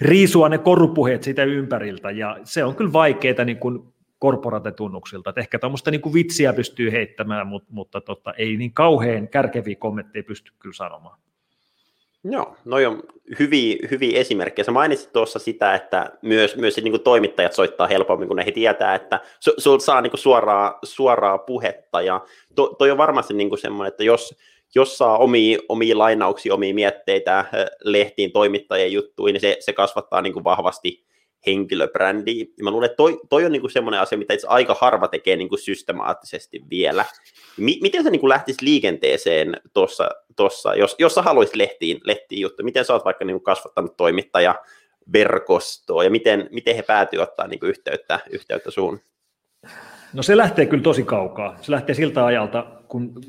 riisua 0.00 0.48
ne 0.48 0.58
korupuheet 0.58 1.22
siitä 1.22 1.44
ympäriltä 1.44 2.10
ja 2.10 2.36
se 2.44 2.64
on 2.64 2.74
kyllä 2.76 2.92
vaikeaa 2.92 3.44
niin 3.44 3.58
kuin 3.58 3.92
korporatetunnuksilta. 4.18 5.30
Että 5.30 5.40
ehkä 5.40 5.58
tuommoista 5.58 5.90
niin 5.90 6.14
vitsiä 6.14 6.52
pystyy 6.52 6.92
heittämään, 6.92 7.46
mutta, 7.46 7.68
mutta 7.72 8.00
tota, 8.00 8.32
ei 8.32 8.56
niin 8.56 8.72
kauhean 8.72 9.28
kärkeviä 9.28 9.76
kommentteja 9.78 10.24
pysty 10.24 10.52
kyllä 10.58 10.74
sanomaan. 10.74 11.18
Joo, 12.24 12.56
no 12.64 12.76
on 12.76 13.02
hyviä, 13.38 13.76
hyviä 13.90 14.20
esimerkkejä. 14.20 14.64
Sä 14.64 14.72
mainitsit 14.72 15.12
tuossa 15.12 15.38
sitä, 15.38 15.74
että 15.74 16.10
myös, 16.22 16.56
myös 16.56 16.76
niin 16.76 16.92
kuin 16.92 17.02
toimittajat 17.02 17.52
soittaa 17.52 17.86
helpommin, 17.86 18.28
kun 18.28 18.36
ne 18.36 18.46
he 18.46 18.52
tietää, 18.52 18.94
että 18.94 19.20
su, 19.58 19.80
saa 19.80 20.00
niin 20.00 20.10
kuin 20.10 20.20
suoraa, 20.20 20.78
suoraa 20.82 21.38
puhetta. 21.38 22.02
Ja 22.02 22.20
to, 22.54 22.66
toi 22.78 22.90
on 22.90 22.98
varmasti 22.98 23.34
niin 23.34 23.58
semmoinen, 23.58 23.88
että 23.88 24.04
jos, 24.04 24.34
jos 24.74 24.98
saa 24.98 25.18
omia, 25.18 25.58
omia 25.68 25.98
lainauksia, 25.98 26.54
omia 26.54 26.74
mietteitä 26.74 27.44
lehtiin 27.84 28.32
toimittajien 28.32 28.92
juttuihin, 28.92 29.32
niin 29.32 29.40
se, 29.40 29.56
se 29.60 29.72
kasvattaa 29.72 30.22
niin 30.22 30.32
kuin 30.32 30.44
vahvasti 30.44 31.04
henkilöbrändiä. 31.46 32.44
Ja 32.58 32.64
mä 32.64 32.70
luulen, 32.70 32.86
että 32.86 32.96
toi, 32.96 33.20
toi 33.30 33.44
on 33.44 33.52
niin 33.52 33.60
kuin 33.60 33.70
semmoinen 33.70 34.00
asia, 34.00 34.18
mitä 34.18 34.34
itse 34.34 34.46
aika 34.46 34.76
harva 34.80 35.08
tekee 35.08 35.36
niin 35.36 35.48
kuin 35.48 35.58
systemaattisesti 35.58 36.60
vielä. 36.70 37.04
M- 37.56 37.82
miten 37.82 38.04
sä 38.04 38.10
niin 38.10 38.20
kuin 38.20 38.28
lähtisit 38.28 38.62
liikenteeseen 38.62 39.56
tuossa, 39.74 40.10
tossa, 40.36 40.74
jos, 40.74 40.96
jos 40.98 41.14
sä 41.14 41.22
haluaisit 41.22 41.56
lehtiin, 41.56 42.00
lehtiin 42.04 42.40
juttu, 42.40 42.64
miten 42.64 42.84
sä 42.84 42.92
oot 42.92 43.04
vaikka 43.04 43.24
niin 43.24 43.34
kuin 43.34 43.44
kasvattanut 43.44 43.96
toimittaja 43.96 44.54
verkostoa 45.12 46.04
ja 46.04 46.10
miten, 46.10 46.48
miten 46.50 46.76
he 46.76 46.82
päätyvät 46.82 47.28
ottaa 47.28 47.46
niin 47.46 47.60
kuin 47.60 47.70
yhteyttä, 47.70 48.20
yhteyttä 48.30 48.70
suun? 48.70 49.00
No 50.12 50.22
se 50.22 50.36
lähtee 50.36 50.66
kyllä 50.66 50.82
tosi 50.82 51.02
kaukaa. 51.02 51.56
Se 51.60 51.72
lähtee 51.72 51.94
siltä 51.94 52.26
ajalta, 52.26 52.66
kun 52.88 53.20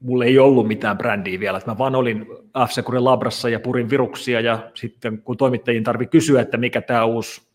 mulla 0.00 0.24
ei 0.24 0.38
ollut 0.38 0.66
mitään 0.66 0.98
brändiä 0.98 1.40
vielä. 1.40 1.58
Että 1.58 1.70
mä 1.70 1.78
vaan 1.78 1.94
olin 1.94 2.26
f 2.68 2.88
labrassa 2.98 3.48
ja 3.48 3.60
purin 3.60 3.90
viruksia 3.90 4.40
ja 4.40 4.70
sitten 4.74 5.22
kun 5.22 5.36
toimittajien 5.36 5.84
tarvi 5.84 6.06
kysyä, 6.06 6.40
että 6.40 6.56
mikä 6.56 6.80
tämä 6.80 7.04
uusi 7.04 7.49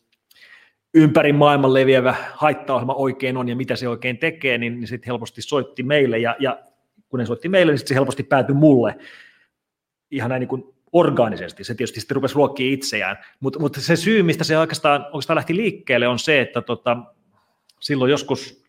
ympäri 0.95 1.33
maailman 1.33 1.73
leviävä 1.73 2.15
haittaohjelma 2.33 2.93
oikein 2.93 3.37
on 3.37 3.49
ja 3.49 3.55
mitä 3.55 3.75
se 3.75 3.87
oikein 3.87 4.17
tekee, 4.17 4.57
niin, 4.57 4.79
niin 4.79 4.87
sitten 4.87 5.07
helposti 5.07 5.41
soitti 5.41 5.83
meille 5.83 6.17
ja, 6.17 6.35
ja 6.39 6.59
kun 7.09 7.19
ne 7.19 7.25
soitti 7.25 7.49
meille, 7.49 7.71
niin 7.71 7.79
sitten 7.79 7.89
se 7.89 7.95
helposti 7.95 8.23
päätyi 8.23 8.55
mulle 8.55 8.95
ihan 10.11 10.29
näin 10.29 10.39
niin 10.39 10.47
kuin 10.47 10.63
orgaanisesti. 10.91 11.63
Se 11.63 11.75
tietysti 11.75 11.99
sitten 11.99 12.15
rupesi 12.15 12.35
ruokkimaan 12.35 12.73
itseään, 12.73 13.17
mutta 13.39 13.59
mut 13.59 13.75
se 13.79 13.95
syy, 13.95 14.23
mistä 14.23 14.43
se 14.43 14.57
oikeastaan, 14.57 15.05
oikeastaan 15.05 15.35
lähti 15.35 15.55
liikkeelle, 15.55 16.07
on 16.07 16.19
se, 16.19 16.41
että 16.41 16.61
tota, 16.61 16.97
silloin 17.81 18.11
joskus 18.11 18.64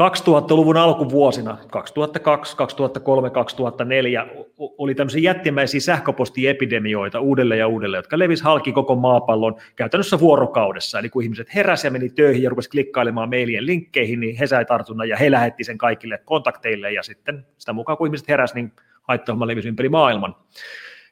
2000-luvun 0.00 0.76
alkuvuosina, 0.76 1.58
2002, 1.70 2.56
2003, 2.56 3.30
2004, 3.30 4.26
oli 4.58 4.94
tämmöisiä 4.94 5.20
jättimäisiä 5.20 5.80
sähköpostiepidemioita 5.80 7.20
uudelleen 7.20 7.58
ja 7.58 7.66
uudelleen, 7.66 7.98
jotka 7.98 8.18
levisi 8.18 8.44
halki 8.44 8.72
koko 8.72 8.94
maapallon 8.94 9.56
käytännössä 9.76 10.20
vuorokaudessa. 10.20 10.98
Eli 10.98 11.08
kun 11.08 11.22
ihmiset 11.22 11.54
heräsi 11.54 11.86
ja 11.86 11.90
meni 11.90 12.08
töihin 12.08 12.42
ja 12.42 12.50
rupesi 12.50 12.70
klikkailemaan 12.70 13.28
mailien 13.28 13.66
linkkeihin, 13.66 14.20
niin 14.20 14.36
he 14.36 14.46
sai 14.46 14.64
tartunnan 14.64 15.08
ja 15.08 15.16
he 15.16 15.30
lähetti 15.30 15.64
sen 15.64 15.78
kaikille 15.78 16.18
kontakteille 16.24 16.92
ja 16.92 17.02
sitten 17.02 17.46
sitä 17.58 17.72
mukaan 17.72 17.98
kun 17.98 18.06
ihmiset 18.06 18.28
heräsi, 18.28 18.54
niin 18.54 18.72
haittaohjelma 19.02 19.46
levisi 19.46 19.68
ympäri 19.68 19.88
maailman. 19.88 20.34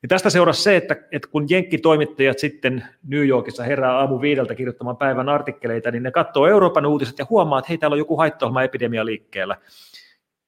Ja 0.02 0.08
tästä 0.08 0.30
seurasi 0.30 0.62
se, 0.62 0.76
että, 0.76 0.96
että 1.12 1.28
kun 1.28 1.46
jenkkitoimittajat 1.50 2.38
sitten 2.38 2.84
New 3.08 3.26
Yorkissa 3.26 3.62
herää 3.62 3.98
aamu 3.98 4.20
viideltä 4.20 4.54
kirjoittamaan 4.54 4.96
päivän 4.96 5.28
artikkeleita, 5.28 5.90
niin 5.90 6.02
ne 6.02 6.10
katsoo 6.10 6.46
Euroopan 6.46 6.86
uutiset 6.86 7.18
ja 7.18 7.26
huomaa, 7.30 7.58
että 7.58 7.68
hei, 7.68 7.78
täällä 7.78 7.94
on 7.94 7.98
joku 7.98 8.16
haittaohjelma 8.16 8.62
epidemia 8.62 9.06
liikkeellä. 9.06 9.56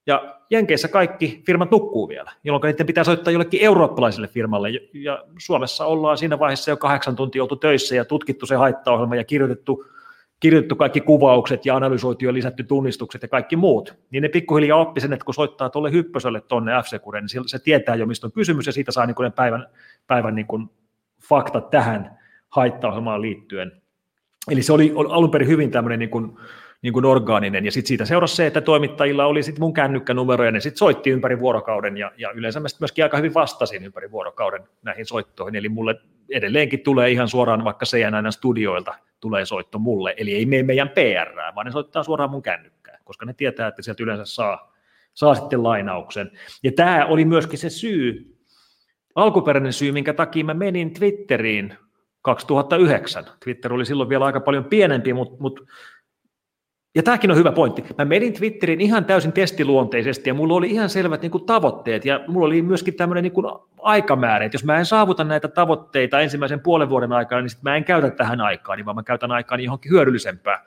Ja 0.07 0.39
Jenkeissä 0.49 0.87
kaikki 0.87 1.43
firmat 1.45 1.71
nukkuu 1.71 2.09
vielä, 2.09 2.31
jolloin 2.43 2.63
niiden 2.63 2.85
pitää 2.85 3.03
soittaa 3.03 3.31
jollekin 3.31 3.61
eurooppalaiselle 3.61 4.27
firmalle. 4.27 4.69
Ja 4.93 5.23
Suomessa 5.39 5.85
ollaan 5.85 6.17
siinä 6.17 6.39
vaiheessa 6.39 6.71
jo 6.71 6.77
kahdeksan 6.77 7.15
tuntia 7.15 7.43
oltu 7.43 7.55
töissä 7.55 7.95
ja 7.95 8.05
tutkittu 8.05 8.45
se 8.45 8.55
haittaohjelma 8.55 9.15
ja 9.15 9.23
kirjoitettu 9.23 9.85
kirjoitettu 10.41 10.75
kaikki 10.75 11.01
kuvaukset 11.01 11.65
ja 11.65 11.75
analysoitu 11.75 12.25
ja 12.25 12.33
lisätty 12.33 12.63
tunnistukset 12.63 13.21
ja 13.21 13.27
kaikki 13.27 13.55
muut, 13.55 13.95
niin 14.11 14.23
ne 14.23 14.29
pikkuhiljaa 14.29 14.79
oppi 14.79 15.01
sen, 15.01 15.13
että 15.13 15.25
kun 15.25 15.33
soittaa 15.33 15.69
tuolle 15.69 15.91
hyppöselle 15.91 16.41
tuonne 16.41 16.71
f 16.71 16.85
niin 16.91 17.49
se 17.49 17.59
tietää 17.59 17.95
jo, 17.95 18.05
mistä 18.05 18.27
on 18.27 18.31
kysymys, 18.31 18.65
ja 18.65 18.71
siitä 18.71 18.91
saa 18.91 19.05
niin 19.05 19.15
kuin 19.15 19.23
ne 19.23 19.31
päivän, 19.31 19.67
päivän 20.07 20.35
niin 20.35 20.47
kuin 20.47 20.69
faktat 21.29 21.69
tähän 21.69 22.19
haittaohjelmaan 22.49 23.21
liittyen. 23.21 23.81
Eli 24.51 24.61
se 24.61 24.73
oli 24.73 24.93
alun 25.09 25.31
perin 25.31 25.47
hyvin 25.47 25.71
tämmöinen 25.71 25.99
niin 25.99 26.09
kuin, 26.09 26.37
niin 26.81 26.93
kuin 26.93 27.05
orgaaninen, 27.05 27.65
ja 27.65 27.71
sitten 27.71 27.87
siitä 27.87 28.05
seurasi 28.05 28.35
se, 28.35 28.47
että 28.47 28.61
toimittajilla 28.61 29.25
oli 29.25 29.43
sitten 29.43 29.61
mun 29.61 29.73
kännykkänumero, 29.73 30.43
ja 30.43 30.51
ne 30.51 30.59
sitten 30.59 30.77
soitti 30.77 31.09
ympäri 31.09 31.39
vuorokauden, 31.39 31.97
ja, 31.97 32.11
ja 32.17 32.31
yleensä 32.31 32.59
mä 32.59 32.67
myöskin 32.79 33.05
aika 33.05 33.17
hyvin 33.17 33.33
vastasin 33.33 33.83
ympäri 33.83 34.11
vuorokauden 34.11 34.63
näihin 34.81 35.05
soittoihin, 35.05 35.55
eli 35.55 35.69
mulle 35.69 35.95
edelleenkin 36.29 36.79
tulee 36.79 37.11
ihan 37.11 37.27
suoraan 37.27 37.63
vaikka 37.63 37.85
CNN 37.85 38.31
studioilta 38.31 38.93
tulee 39.19 39.45
soitto 39.45 39.79
mulle, 39.79 40.13
eli 40.17 40.33
ei 40.33 40.45
mene 40.45 40.63
meidän 40.63 40.89
PR, 40.89 41.35
vaan 41.55 41.65
ne 41.65 41.71
soittaa 41.71 42.03
suoraan 42.03 42.31
mun 42.31 42.41
kännykkään, 42.41 42.99
koska 43.03 43.25
ne 43.25 43.33
tietää, 43.33 43.67
että 43.67 43.81
sieltä 43.81 44.03
yleensä 44.03 44.25
saa, 44.25 44.73
saa 45.13 45.35
sitten 45.35 45.63
lainauksen. 45.63 46.31
Ja 46.63 46.71
tämä 46.71 47.05
oli 47.05 47.25
myöskin 47.25 47.59
se 47.59 47.69
syy, 47.69 48.37
alkuperäinen 49.15 49.73
syy, 49.73 49.91
minkä 49.91 50.13
takia 50.13 50.45
mä 50.45 50.53
menin 50.53 50.93
Twitteriin 50.93 51.77
2009. 52.21 53.25
Twitter 53.43 53.73
oli 53.73 53.85
silloin 53.85 54.09
vielä 54.09 54.25
aika 54.25 54.39
paljon 54.39 54.65
pienempi, 54.65 55.13
mutta, 55.13 55.35
mutta 55.39 55.61
ja 56.95 57.03
tämäkin 57.03 57.31
on 57.31 57.37
hyvä 57.37 57.51
pointti. 57.51 57.85
Mä 57.97 58.05
menin 58.05 58.33
Twitteriin 58.33 58.81
ihan 58.81 59.05
täysin 59.05 59.31
testiluonteisesti 59.31 60.29
ja 60.29 60.33
mulla 60.33 60.53
oli 60.53 60.71
ihan 60.71 60.89
selvät 60.89 61.21
niin 61.21 61.31
kuin, 61.31 61.45
tavoitteet 61.45 62.05
ja 62.05 62.19
mulla 62.27 62.47
oli 62.47 62.61
myöskin 62.61 62.93
tämmöinen 62.93 63.23
niin 63.23 63.33
aikamäärä, 63.81 64.45
että 64.45 64.55
jos 64.55 64.63
mä 64.63 64.77
en 64.77 64.85
saavuta 64.85 65.23
näitä 65.23 65.47
tavoitteita 65.47 66.19
ensimmäisen 66.19 66.59
puolen 66.59 66.89
vuoden 66.89 67.11
aikana, 67.11 67.41
niin 67.41 67.49
sit 67.49 67.63
mä 67.63 67.75
en 67.75 67.83
käytä 67.83 68.09
tähän 68.09 68.41
aikaan, 68.41 68.77
niin 68.77 68.85
vaan 68.85 68.95
mä 68.95 69.03
käytän 69.03 69.31
aikaa 69.31 69.57
johonkin 69.57 69.91
hyödyllisempään. 69.91 70.59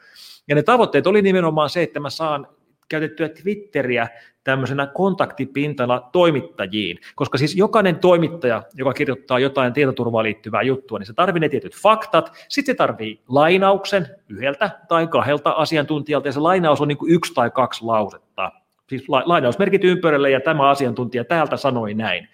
Ja 0.49 0.55
ne 0.55 0.63
tavoitteet 0.63 1.07
oli 1.07 1.23
nimenomaan 1.23 1.71
se, 1.71 1.83
että 1.83 2.01
mä 2.01 2.11
saan 2.11 2.47
käytettyä 2.89 3.29
Twitteriä 3.29 4.09
tämmöisenä 4.45 4.87
kontaktipintana 4.87 6.01
toimittajiin, 6.13 6.99
koska 7.15 7.39
siis 7.39 7.57
jokainen 7.57 7.99
toimittaja, 7.99 8.63
joka 8.75 8.93
kirjoittaa 8.93 9.39
jotain 9.39 9.73
tietoturvaan 9.73 10.25
liittyvää 10.25 10.63
juttua, 10.63 10.99
niin 10.99 11.07
se 11.07 11.13
tarvitsee 11.13 11.41
ne 11.41 11.49
tietyt 11.49 11.77
faktat, 11.77 12.33
sitten 12.49 12.73
se 12.73 12.77
tarvii 12.77 13.21
lainauksen 13.29 14.07
yhdeltä 14.29 14.71
tai 14.89 15.07
kahdelta 15.07 15.51
asiantuntijalta, 15.51 16.29
ja 16.29 16.33
se 16.33 16.41
lainaus 16.41 16.81
on 16.81 16.89
niin 16.89 16.99
kuin 16.99 17.13
yksi 17.13 17.35
tai 17.35 17.51
kaksi 17.51 17.85
lausetta. 17.85 18.53
Siis 18.89 19.09
lainausmerkit 19.09 19.85
ympärille, 19.85 20.31
ja 20.31 20.41
tämä 20.41 20.71
asiantuntija 20.71 21.25
täältä 21.25 21.57
sanoi 21.57 21.95
näin. 21.95 22.29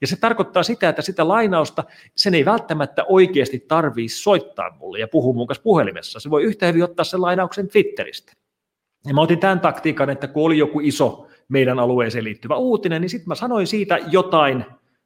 Ja 0.00 0.06
se 0.06 0.16
tarkoittaa 0.20 0.62
sitä, 0.62 0.88
että 0.88 1.02
sitä 1.02 1.28
lainausta 1.28 1.84
sen 2.16 2.34
ei 2.34 2.44
välttämättä 2.44 3.04
oikeasti 3.08 3.64
tarvitse 3.68 4.16
soittaa 4.16 4.76
mulle 4.78 4.98
ja 4.98 5.08
puhua 5.08 5.34
mun 5.34 5.46
kanssa 5.46 5.62
puhelimessa. 5.62 6.20
Se 6.20 6.30
voi 6.30 6.42
yhtä 6.42 6.66
hyvin 6.66 6.84
ottaa 6.84 7.04
sen 7.04 7.22
lainauksen 7.22 7.68
Twitteristä. 7.68 8.32
Ja 9.06 9.14
mä 9.14 9.20
otin 9.20 9.38
tämän 9.38 9.60
taktiikan, 9.60 10.10
että 10.10 10.26
kun 10.26 10.44
oli 10.44 10.58
joku 10.58 10.80
iso 10.80 11.26
meidän 11.52 11.78
alueeseen 11.78 12.24
liittyvä 12.24 12.56
uutinen, 12.56 13.00
niin 13.00 13.10
sitten 13.10 13.28
mä 13.28 13.34
sanoin 13.34 13.66
siitä 13.66 13.98
jotain 14.10 14.64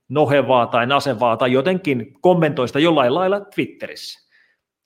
nohevaa 0.09 0.67
tai 0.67 0.87
nasevaa 0.87 1.37
tai 1.37 1.53
jotenkin 1.53 2.15
kommentoista 2.21 2.79
jollain 2.79 3.15
lailla 3.15 3.41
Twitterissä. 3.41 4.27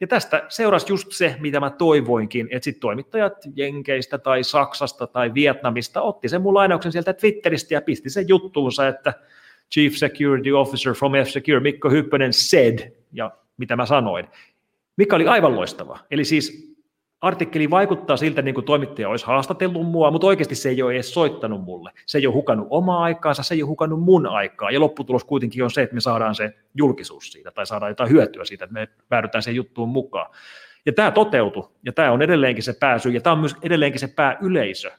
Ja 0.00 0.06
tästä 0.06 0.42
seurasi 0.48 0.92
just 0.92 1.12
se, 1.12 1.36
mitä 1.40 1.60
mä 1.60 1.70
toivoinkin, 1.70 2.48
että 2.50 2.64
sitten 2.64 2.80
toimittajat 2.80 3.32
Jenkeistä 3.56 4.18
tai 4.18 4.44
Saksasta 4.44 5.06
tai 5.06 5.34
Vietnamista 5.34 6.02
otti 6.02 6.28
sen 6.28 6.42
mun 6.42 6.54
lainauksen 6.54 6.92
sieltä 6.92 7.12
Twitteristä 7.12 7.74
ja 7.74 7.82
pisti 7.82 8.10
sen 8.10 8.28
juttuunsa, 8.28 8.88
että 8.88 9.14
Chief 9.72 9.94
Security 9.94 10.50
Officer 10.50 10.94
from 10.94 11.12
F-Secure 11.12 11.60
Mikko 11.60 11.90
Hyppönen 11.90 12.32
said, 12.32 12.78
ja 13.12 13.30
mitä 13.56 13.76
mä 13.76 13.86
sanoin, 13.86 14.28
mikä 14.96 15.16
oli 15.16 15.26
aivan 15.26 15.56
loistava. 15.56 15.98
Eli 16.10 16.24
siis 16.24 16.69
artikkeli 17.20 17.70
vaikuttaa 17.70 18.16
siltä, 18.16 18.42
niin 18.42 18.54
kuin 18.54 18.64
toimittaja 18.64 19.08
olisi 19.08 19.26
haastatellut 19.26 19.86
mua, 19.86 20.10
mutta 20.10 20.26
oikeasti 20.26 20.54
se 20.54 20.68
ei 20.68 20.82
ole 20.82 20.92
edes 20.92 21.14
soittanut 21.14 21.64
mulle. 21.64 21.92
Se 22.06 22.18
ei 22.18 22.26
ole 22.26 22.34
hukannut 22.34 22.66
omaa 22.70 23.02
aikaansa, 23.02 23.42
se 23.42 23.54
ei 23.54 23.62
ole 23.62 23.68
hukannut 23.68 24.00
mun 24.00 24.26
aikaa. 24.26 24.70
Ja 24.70 24.80
lopputulos 24.80 25.24
kuitenkin 25.24 25.64
on 25.64 25.70
se, 25.70 25.82
että 25.82 25.94
me 25.94 26.00
saadaan 26.00 26.34
se 26.34 26.54
julkisuus 26.74 27.32
siitä 27.32 27.50
tai 27.50 27.66
saadaan 27.66 27.90
jotain 27.90 28.10
hyötyä 28.10 28.44
siitä, 28.44 28.64
että 28.64 28.74
me 28.74 28.88
päädytään 29.08 29.42
sen 29.42 29.54
juttuun 29.54 29.88
mukaan. 29.88 30.30
Ja 30.86 30.92
tämä 30.92 31.10
toteutui, 31.10 31.68
ja 31.84 31.92
tämä 31.92 32.12
on 32.12 32.22
edelleenkin 32.22 32.64
se 32.64 32.72
pääsy, 32.80 33.10
ja 33.10 33.20
tämä 33.20 33.32
on 33.32 33.38
myös 33.38 33.56
edelleenkin 33.62 34.00
se 34.00 34.08
pääyleisö, 34.08 34.90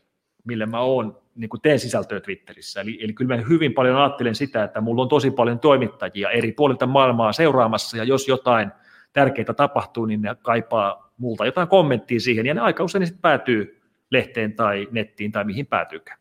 mille 0.44 0.66
mä 0.66 0.80
oon 0.80 1.22
niin 1.36 1.50
kuin 1.50 1.62
teen 1.62 1.80
sisältöä 1.80 2.20
Twitterissä. 2.20 2.82
Eli, 2.82 3.00
eli 3.04 3.13
kyllä 3.13 3.36
mä 3.36 3.44
hyvin 3.50 3.74
paljon 3.74 3.98
ajattelen 3.98 4.36
sitä, 4.36 4.63
että 4.63 4.82
mulla 4.82 5.01
on 5.01 5.10
tosi 5.10 5.32
paljon 5.32 5.60
toimittajia 5.60 6.30
eri 6.30 6.51
puolilta 6.51 6.88
maailmaa 6.88 7.34
seuraamassa, 7.34 7.98
ja 7.98 8.04
jos 8.04 8.28
jotain 8.28 8.72
tärkeää 9.13 9.53
tapahtuu, 9.53 10.06
niin 10.06 10.22
ne 10.22 10.36
kaipaa 10.41 11.12
multa 11.18 11.46
jotain 11.46 11.68
kommenttia 11.68 12.20
siihen, 12.20 12.46
ja 12.46 12.53
ne 12.53 12.62
aika 12.62 12.84
usein 12.84 13.08
sitten 13.08 13.22
päätyy 13.22 13.82
lehteen 14.10 14.56
tai 14.56 14.88
nettiin 14.91 15.32
tai 15.32 15.44
mihin 15.44 15.65
päätyykään. 15.65 16.20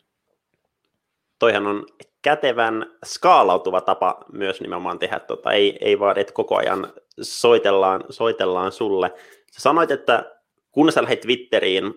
Toihan 1.38 1.66
on 1.66 1.86
kätevän 2.22 2.86
skaalautuva 3.04 3.80
tapa 3.80 4.24
myös 4.32 4.60
nimenomaan 4.60 4.98
tehdä, 4.98 5.18
tota, 5.18 5.52
ei, 5.52 5.78
ei 5.80 5.98
vaan, 5.98 6.18
että 6.18 6.32
koko 6.32 6.56
ajan 6.56 6.92
soitellaan, 7.22 8.04
soitellaan 8.10 8.72
sulle. 8.72 9.12
sä 9.52 9.60
sanoit, 9.60 9.90
että 9.90 10.36
kun 10.72 10.92
sä 10.92 11.02
lähdet 11.02 11.20
Twitteriin 11.20 11.94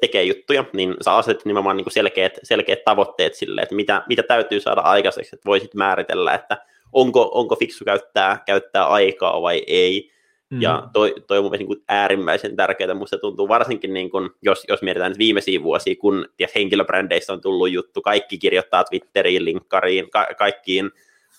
tekee 0.00 0.22
juttuja, 0.22 0.64
niin 0.72 0.94
sä 1.00 1.16
asetit 1.16 1.44
nimenomaan 1.44 1.76
niin 1.76 1.84
kuin 1.84 1.92
selkeät, 1.92 2.38
selkeät 2.42 2.84
tavoitteet 2.84 3.34
sille, 3.34 3.60
että 3.60 3.74
mitä, 3.74 4.02
mitä 4.08 4.22
täytyy 4.22 4.60
saada 4.60 4.80
aikaiseksi, 4.80 5.36
että 5.36 5.46
voisit 5.46 5.74
määritellä, 5.74 6.34
että 6.34 6.58
onko, 6.92 7.30
onko 7.34 7.56
fiksu 7.56 7.84
käyttää, 7.84 8.42
käyttää 8.46 8.86
aikaa 8.86 9.42
vai 9.42 9.62
ei. 9.66 10.10
Mm-hmm. 10.50 10.62
Ja 10.62 10.88
toi, 10.92 11.14
toi 11.26 11.38
on 11.38 11.44
mun 11.44 11.52
niin 11.52 11.84
äärimmäisen 11.88 12.56
tärkeää. 12.56 12.94
Musta 12.94 13.18
tuntuu 13.18 13.48
varsinkin, 13.48 13.94
niin 13.94 14.10
kun, 14.10 14.30
jos, 14.42 14.64
jos 14.68 14.82
mietitään 14.82 15.10
nyt 15.10 15.18
viimeisiä 15.18 15.62
vuosia, 15.62 15.94
kun 16.00 16.28
ties, 16.36 16.54
henkilöbrändeistä 16.54 17.32
on 17.32 17.40
tullut 17.40 17.70
juttu, 17.70 18.02
kaikki 18.02 18.38
kirjoittaa 18.38 18.84
Twitteriin, 18.84 19.44
linkkariin, 19.44 20.10
ka- 20.10 20.28
kaikkiin 20.38 20.90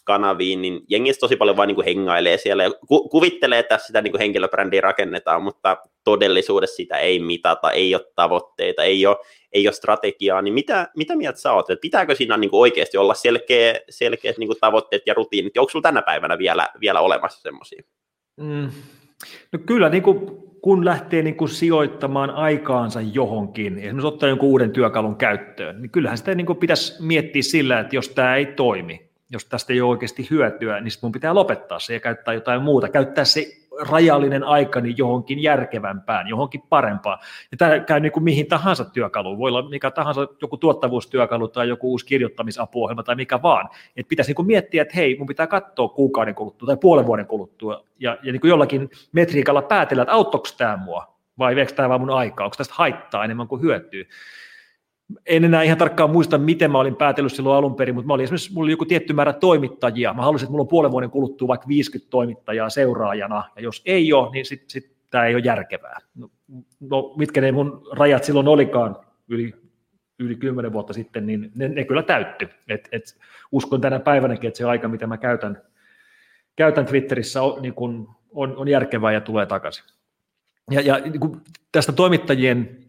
kanaviin, 0.03 0.61
niin 0.61 0.81
jengi 0.89 1.13
tosi 1.13 1.35
paljon 1.35 1.57
vain 1.57 1.67
niin 1.67 1.85
hengailee 1.85 2.37
siellä 2.37 2.63
ja 2.63 2.71
ku- 2.87 3.09
kuvittelee, 3.09 3.59
että 3.59 3.77
sitä 3.77 4.01
niin 4.01 4.19
henkilöbrändiä 4.19 4.81
rakennetaan, 4.81 5.43
mutta 5.43 5.77
todellisuudessa 6.03 6.75
sitä 6.75 6.97
ei 6.97 7.19
mitata, 7.19 7.71
ei 7.71 7.95
ole 7.95 8.05
tavoitteita, 8.15 8.83
ei 8.83 9.05
ole, 9.05 9.17
ei 9.51 9.67
ole 9.67 9.73
strategiaa, 9.73 10.41
niin 10.41 10.53
mitä, 10.53 10.87
mitä 10.95 11.15
mieltä 11.15 11.39
sä 11.39 11.53
oot, 11.53 11.69
että 11.69 11.81
pitääkö 11.81 12.15
siinä 12.15 12.37
niin 12.37 12.49
oikeasti 12.53 12.97
olla 12.97 13.13
selkeä, 13.13 13.75
selkeät 13.89 14.37
niin 14.37 14.49
tavoitteet 14.61 15.01
ja 15.05 15.13
rutiinit, 15.13 15.57
onko 15.57 15.69
sulla 15.69 15.83
tänä 15.83 16.01
päivänä 16.01 16.37
vielä, 16.37 16.67
vielä 16.81 16.99
olemassa 16.99 17.41
semmoisia? 17.41 17.83
Mm. 18.37 18.69
No 19.51 19.59
kyllä, 19.65 19.89
niin 19.89 20.03
kuin, 20.03 20.19
kun 20.61 20.85
lähtee 20.85 21.21
niin 21.21 21.35
kuin 21.35 21.49
sijoittamaan 21.49 22.29
aikaansa 22.29 23.01
johonkin, 23.01 23.77
esimerkiksi 23.77 24.07
ottaa 24.07 24.29
jonkun 24.29 24.49
uuden 24.49 24.71
työkalun 24.71 25.15
käyttöön, 25.15 25.81
niin 25.81 25.89
kyllähän 25.91 26.17
sitä 26.17 26.35
niin 26.35 26.45
kuin 26.45 26.59
pitäisi 26.59 27.03
miettiä 27.03 27.41
sillä, 27.41 27.79
että 27.79 27.95
jos 27.95 28.09
tämä 28.09 28.35
ei 28.35 28.45
toimi, 28.45 29.09
jos 29.31 29.45
tästä 29.45 29.73
ei 29.73 29.81
ole 29.81 29.89
oikeasti 29.89 30.27
hyötyä, 30.29 30.79
niin 30.79 30.91
mun 31.01 31.11
pitää 31.11 31.35
lopettaa 31.35 31.79
se 31.79 31.93
ja 31.93 31.99
käyttää 31.99 32.33
jotain 32.33 32.61
muuta, 32.61 32.89
käyttää 32.89 33.25
se 33.25 33.47
rajallinen 33.89 34.43
aikani 34.43 34.87
niin 34.87 34.97
johonkin 34.97 35.43
järkevämpään, 35.43 36.27
johonkin 36.27 36.61
parempaan. 36.69 37.19
Ja 37.51 37.57
tämä 37.57 37.79
käy 37.79 37.99
niin 37.99 38.11
kuin 38.11 38.23
mihin 38.23 38.47
tahansa 38.47 38.85
työkaluun, 38.85 39.37
voi 39.37 39.49
olla 39.49 39.69
mikä 39.69 39.91
tahansa 39.91 40.27
joku 40.41 40.57
tuottavuustyökalu 40.57 41.47
tai 41.47 41.69
joku 41.69 41.91
uusi 41.91 42.05
kirjoittamisapuohjelma 42.05 43.03
tai 43.03 43.15
mikä 43.15 43.41
vaan. 43.41 43.69
Et 43.97 44.07
pitäisi 44.07 44.29
niin 44.29 44.35
kuin 44.35 44.47
miettiä, 44.47 44.81
että 44.81 44.95
hei, 44.95 45.17
mun 45.17 45.27
pitää 45.27 45.47
katsoa 45.47 45.87
kuukauden 45.87 46.35
kuluttua 46.35 46.65
tai 46.65 46.77
puolen 46.77 47.05
vuoden 47.05 47.27
kuluttua 47.27 47.83
ja, 47.99 48.17
ja 48.23 48.31
niin 48.31 48.41
kuin 48.41 48.49
jollakin 48.49 48.89
metriikalla 49.11 49.61
päätellä, 49.61 50.03
että 50.03 50.13
auttoiko 50.13 50.47
tämä 50.57 50.77
mua 50.77 51.19
vai 51.39 51.55
viekö 51.55 51.73
tämä 51.73 51.89
vaan 51.89 52.01
mun 52.01 52.09
aikaa, 52.09 52.45
onko 52.45 52.55
tästä 52.57 52.73
haittaa 52.77 53.25
enemmän 53.25 53.47
kuin 53.47 53.61
hyötyy 53.61 54.07
en 55.25 55.43
enää 55.43 55.63
ihan 55.63 55.77
tarkkaan 55.77 56.09
muista, 56.09 56.37
miten 56.37 56.71
mä 56.71 56.79
olin 56.79 56.95
päätellyt 56.95 57.33
silloin 57.33 57.57
alun 57.57 57.75
perin, 57.75 57.95
mutta 57.95 58.07
mä 58.07 58.13
olin 58.13 58.23
esimerkiksi, 58.23 58.53
mulla 58.53 58.65
oli 58.65 58.71
joku 58.71 58.85
tietty 58.85 59.13
määrä 59.13 59.33
toimittajia. 59.33 60.13
Mä 60.13 60.21
halusin, 60.21 60.45
että 60.45 60.51
mulla 60.51 60.61
on 60.61 60.67
puolen 60.67 60.91
vuoden 60.91 61.09
kuluttua 61.09 61.47
vaikka 61.47 61.67
50 61.67 62.09
toimittajaa 62.09 62.69
seuraajana, 62.69 63.43
ja 63.55 63.61
jos 63.61 63.81
ei 63.85 64.13
ole, 64.13 64.31
niin 64.31 64.45
sitten 64.45 64.69
sit 64.69 64.91
tämä 65.09 65.25
ei 65.25 65.35
ole 65.35 65.43
järkevää. 65.45 65.97
No, 66.15 66.29
no, 66.79 67.13
mitkä 67.17 67.41
ne 67.41 67.51
mun 67.51 67.87
rajat 67.91 68.23
silloin 68.23 68.47
olikaan 68.47 68.95
yli, 69.27 69.53
yli 70.19 70.35
10 70.35 70.73
vuotta 70.73 70.93
sitten, 70.93 71.25
niin 71.25 71.51
ne, 71.55 71.67
ne 71.67 71.83
kyllä 71.83 72.03
täytty. 72.03 72.49
Et, 72.67 72.89
et 72.91 73.17
uskon 73.51 73.81
tänä 73.81 73.99
päivänäkin, 73.99 74.47
että 74.47 74.57
se 74.57 74.65
aika, 74.65 74.87
mitä 74.87 75.07
mä 75.07 75.17
käytän, 75.17 75.61
käytän 76.55 76.85
Twitterissä, 76.85 77.41
on, 77.41 77.61
niin 77.61 77.73
kun, 77.73 78.09
on, 78.31 78.57
on 78.57 78.67
järkevää 78.67 79.11
ja 79.11 79.21
tulee 79.21 79.45
takaisin. 79.45 79.85
Ja, 80.71 80.81
ja 80.81 80.99
niin 80.99 81.19
kun 81.19 81.41
tästä 81.71 81.91
toimittajien 81.91 82.88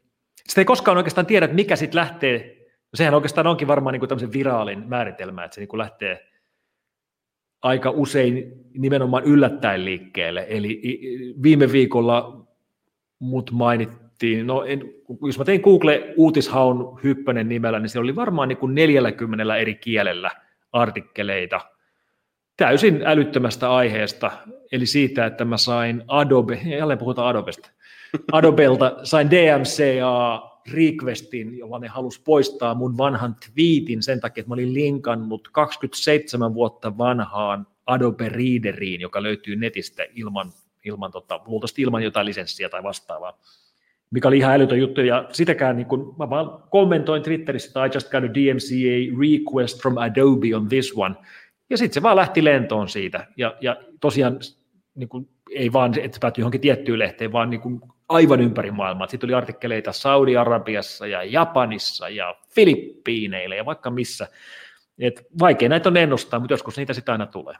sitä 0.50 0.60
ei 0.60 0.64
koskaan 0.64 0.96
oikeastaan 0.96 1.26
tiedä, 1.26 1.44
että 1.44 1.54
mikä 1.54 1.76
sitten 1.76 2.00
lähtee, 2.00 2.56
no 2.68 2.96
sehän 2.96 3.14
oikeastaan 3.14 3.46
onkin 3.46 3.68
varmaan 3.68 3.92
niin 3.92 4.00
kuin 4.00 4.08
tämmöisen 4.08 4.32
viraalin 4.32 4.88
määritelmä, 4.88 5.44
että 5.44 5.54
se 5.54 5.60
niin 5.60 5.68
kuin 5.68 5.78
lähtee 5.78 6.26
aika 7.62 7.90
usein 7.90 8.52
nimenomaan 8.78 9.24
yllättäen 9.24 9.84
liikkeelle. 9.84 10.46
Eli 10.48 10.82
viime 11.42 11.72
viikolla 11.72 12.46
mut 13.18 13.50
mainittiin, 13.50 14.46
no 14.46 14.64
en, 14.64 14.82
jos 15.26 15.38
mä 15.38 15.44
tein 15.44 15.60
Google-uutishaun 15.60 17.00
Hyppönen 17.04 17.48
nimellä, 17.48 17.78
niin 17.78 17.90
se 17.90 17.98
oli 17.98 18.16
varmaan 18.16 18.48
niin 18.48 18.58
kuin 18.58 18.74
40 18.74 19.56
eri 19.56 19.74
kielellä 19.74 20.30
artikkeleita 20.72 21.60
täysin 22.56 23.02
älyttömästä 23.04 23.72
aiheesta, 23.74 24.30
eli 24.72 24.86
siitä, 24.86 25.26
että 25.26 25.44
mä 25.44 25.56
sain 25.56 26.04
Adobe, 26.08 26.60
jälleen 26.64 26.98
puhutaan 26.98 27.28
Adobesta, 27.28 27.70
Adobelta 28.32 28.96
sain 29.02 29.30
DMCA 29.30 30.42
requestin, 30.72 31.58
jolla 31.58 31.78
ne 31.78 31.88
halusi 31.88 32.22
poistaa 32.24 32.74
mun 32.74 32.98
vanhan 32.98 33.34
tweetin 33.34 34.02
sen 34.02 34.20
takia, 34.20 34.40
että 34.40 34.48
mä 34.48 34.54
olin 34.54 34.74
linkannut 34.74 35.48
27 35.52 36.54
vuotta 36.54 36.98
vanhaan 36.98 37.66
Adobe 37.86 38.28
Readeriin, 38.28 39.00
joka 39.00 39.22
löytyy 39.22 39.56
netistä 39.56 40.02
ilman, 40.14 40.52
ilman 40.84 41.12
tota, 41.12 41.40
luultavasti 41.46 41.82
ilman 41.82 42.02
jotain 42.02 42.26
lisenssiä 42.26 42.68
tai 42.68 42.82
vastaavaa 42.82 43.38
mikä 44.10 44.28
oli 44.28 44.38
ihan 44.38 44.54
älytön 44.54 44.78
juttu, 44.78 45.00
ja 45.00 45.28
sitäkään 45.32 45.76
niin 45.76 45.86
kun, 45.86 46.14
mä 46.18 46.30
vaan 46.30 46.62
kommentoin 46.70 47.22
Twitterissä, 47.22 47.68
että 47.68 47.84
I 47.84 47.90
just 47.94 48.10
got 48.10 48.24
a 48.24 48.34
DMCA 48.34 49.18
request 49.20 49.82
from 49.82 49.96
Adobe 49.98 50.56
on 50.56 50.68
this 50.68 50.92
one, 50.96 51.14
ja 51.70 51.76
sitten 51.76 51.94
se 51.94 52.02
vaan 52.02 52.16
lähti 52.16 52.44
lentoon 52.44 52.88
siitä, 52.88 53.26
ja, 53.36 53.56
ja 53.60 53.76
tosiaan 54.00 54.38
niin 54.94 55.08
kun, 55.08 55.28
ei 55.50 55.72
vaan, 55.72 55.98
että 55.98 56.18
päätyi 56.20 56.42
johonkin 56.42 56.60
tiettyyn 56.60 56.98
lehteen, 56.98 57.32
vaan 57.32 57.50
niin 57.50 57.60
kun, 57.60 57.80
aivan 58.10 58.40
ympäri 58.40 58.70
maailmaa. 58.70 59.06
Sitten 59.06 59.20
tuli 59.20 59.34
artikkeleita 59.34 59.92
Saudi-Arabiassa 59.92 61.06
ja 61.06 61.24
Japanissa 61.24 62.08
ja 62.08 62.36
Filippiineillä 62.54 63.56
ja 63.56 63.66
vaikka 63.66 63.90
missä. 63.90 64.28
Et 64.98 65.26
vaikea 65.40 65.68
näitä 65.68 65.88
on 65.88 65.96
ennustaa, 65.96 66.40
mutta 66.40 66.52
joskus 66.52 66.76
niitä 66.76 66.92
sitä 66.92 67.12
aina 67.12 67.26
tulee. 67.26 67.54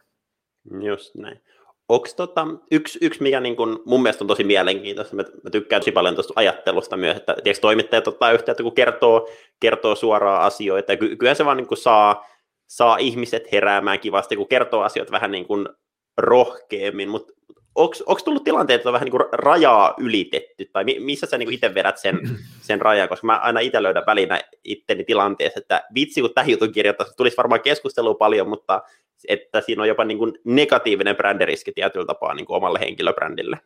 Just 0.80 1.14
näin. 1.14 1.40
Onko 1.88 2.08
tota, 2.16 2.46
yksi, 2.70 2.98
yksi, 3.02 3.22
mikä 3.22 3.40
niin 3.40 3.56
kun 3.56 3.82
mun 3.86 4.02
mielestä 4.02 4.24
on 4.24 4.28
tosi 4.28 4.44
mielenkiintoista, 4.44 5.16
mä, 5.16 5.22
mä 5.22 5.50
tykkään 5.50 5.82
tosi 5.82 5.92
paljon 5.92 6.14
tuosta 6.14 6.32
ajattelusta 6.36 6.96
myös, 6.96 7.16
että 7.16 7.34
tiedätkö, 7.44 7.60
toimittajat 7.60 8.08
ottaa 8.08 8.32
yhteyttä, 8.32 8.62
kun 8.62 8.74
kertoo, 8.74 9.28
kertoo 9.60 9.94
suoraan 9.94 10.42
asioita, 10.42 10.92
ja 10.92 10.96
ky, 10.96 11.16
kyllä 11.16 11.34
se 11.34 11.44
vaan 11.44 11.56
niin 11.56 11.66
saa, 11.74 12.26
saa 12.66 12.96
ihmiset 12.96 13.52
heräämään 13.52 14.00
kivasti, 14.00 14.36
kun 14.36 14.48
kertoo 14.48 14.82
asioita 14.82 15.12
vähän 15.12 15.30
niin 15.30 15.46
kuin 15.46 15.68
rohkeammin, 16.16 17.08
mutta 17.08 17.32
onko 17.74 18.20
tullut 18.24 18.44
tilanteita, 18.44 18.80
että 18.80 18.88
on 18.88 18.92
vähän 18.92 19.04
niin 19.04 19.10
kuin 19.10 19.24
rajaa 19.32 19.94
ylitetty, 19.98 20.64
tai 20.72 20.84
missä 20.84 21.26
sä 21.26 21.38
niin 21.38 21.52
itse 21.52 21.74
vedät 21.74 21.98
sen, 21.98 22.18
sen 22.68 22.80
rajan, 22.80 23.08
koska 23.08 23.26
mä 23.26 23.36
aina 23.36 23.60
itse 23.60 23.82
löydän 23.82 24.06
välinä 24.06 24.40
itteni 24.64 25.04
tilanteessa, 25.04 25.60
että 25.60 25.82
vitsi 25.94 26.20
kun 26.20 26.34
tähän 26.34 26.50
jutun 26.50 26.72
kirjoittaisi, 26.72 27.16
tulisi 27.16 27.36
varmaan 27.36 27.60
keskustelua 27.60 28.14
paljon, 28.14 28.48
mutta 28.48 28.82
että 29.28 29.60
siinä 29.60 29.82
on 29.82 29.88
jopa 29.88 30.04
niin 30.04 30.18
kuin 30.18 30.32
negatiivinen 30.44 31.16
brändiriski 31.16 31.72
tietyllä 31.72 32.06
tapaa 32.06 32.34
niin 32.34 32.46
kuin 32.46 32.56
omalle 32.56 32.80
henkilöbrändille. 32.80 33.56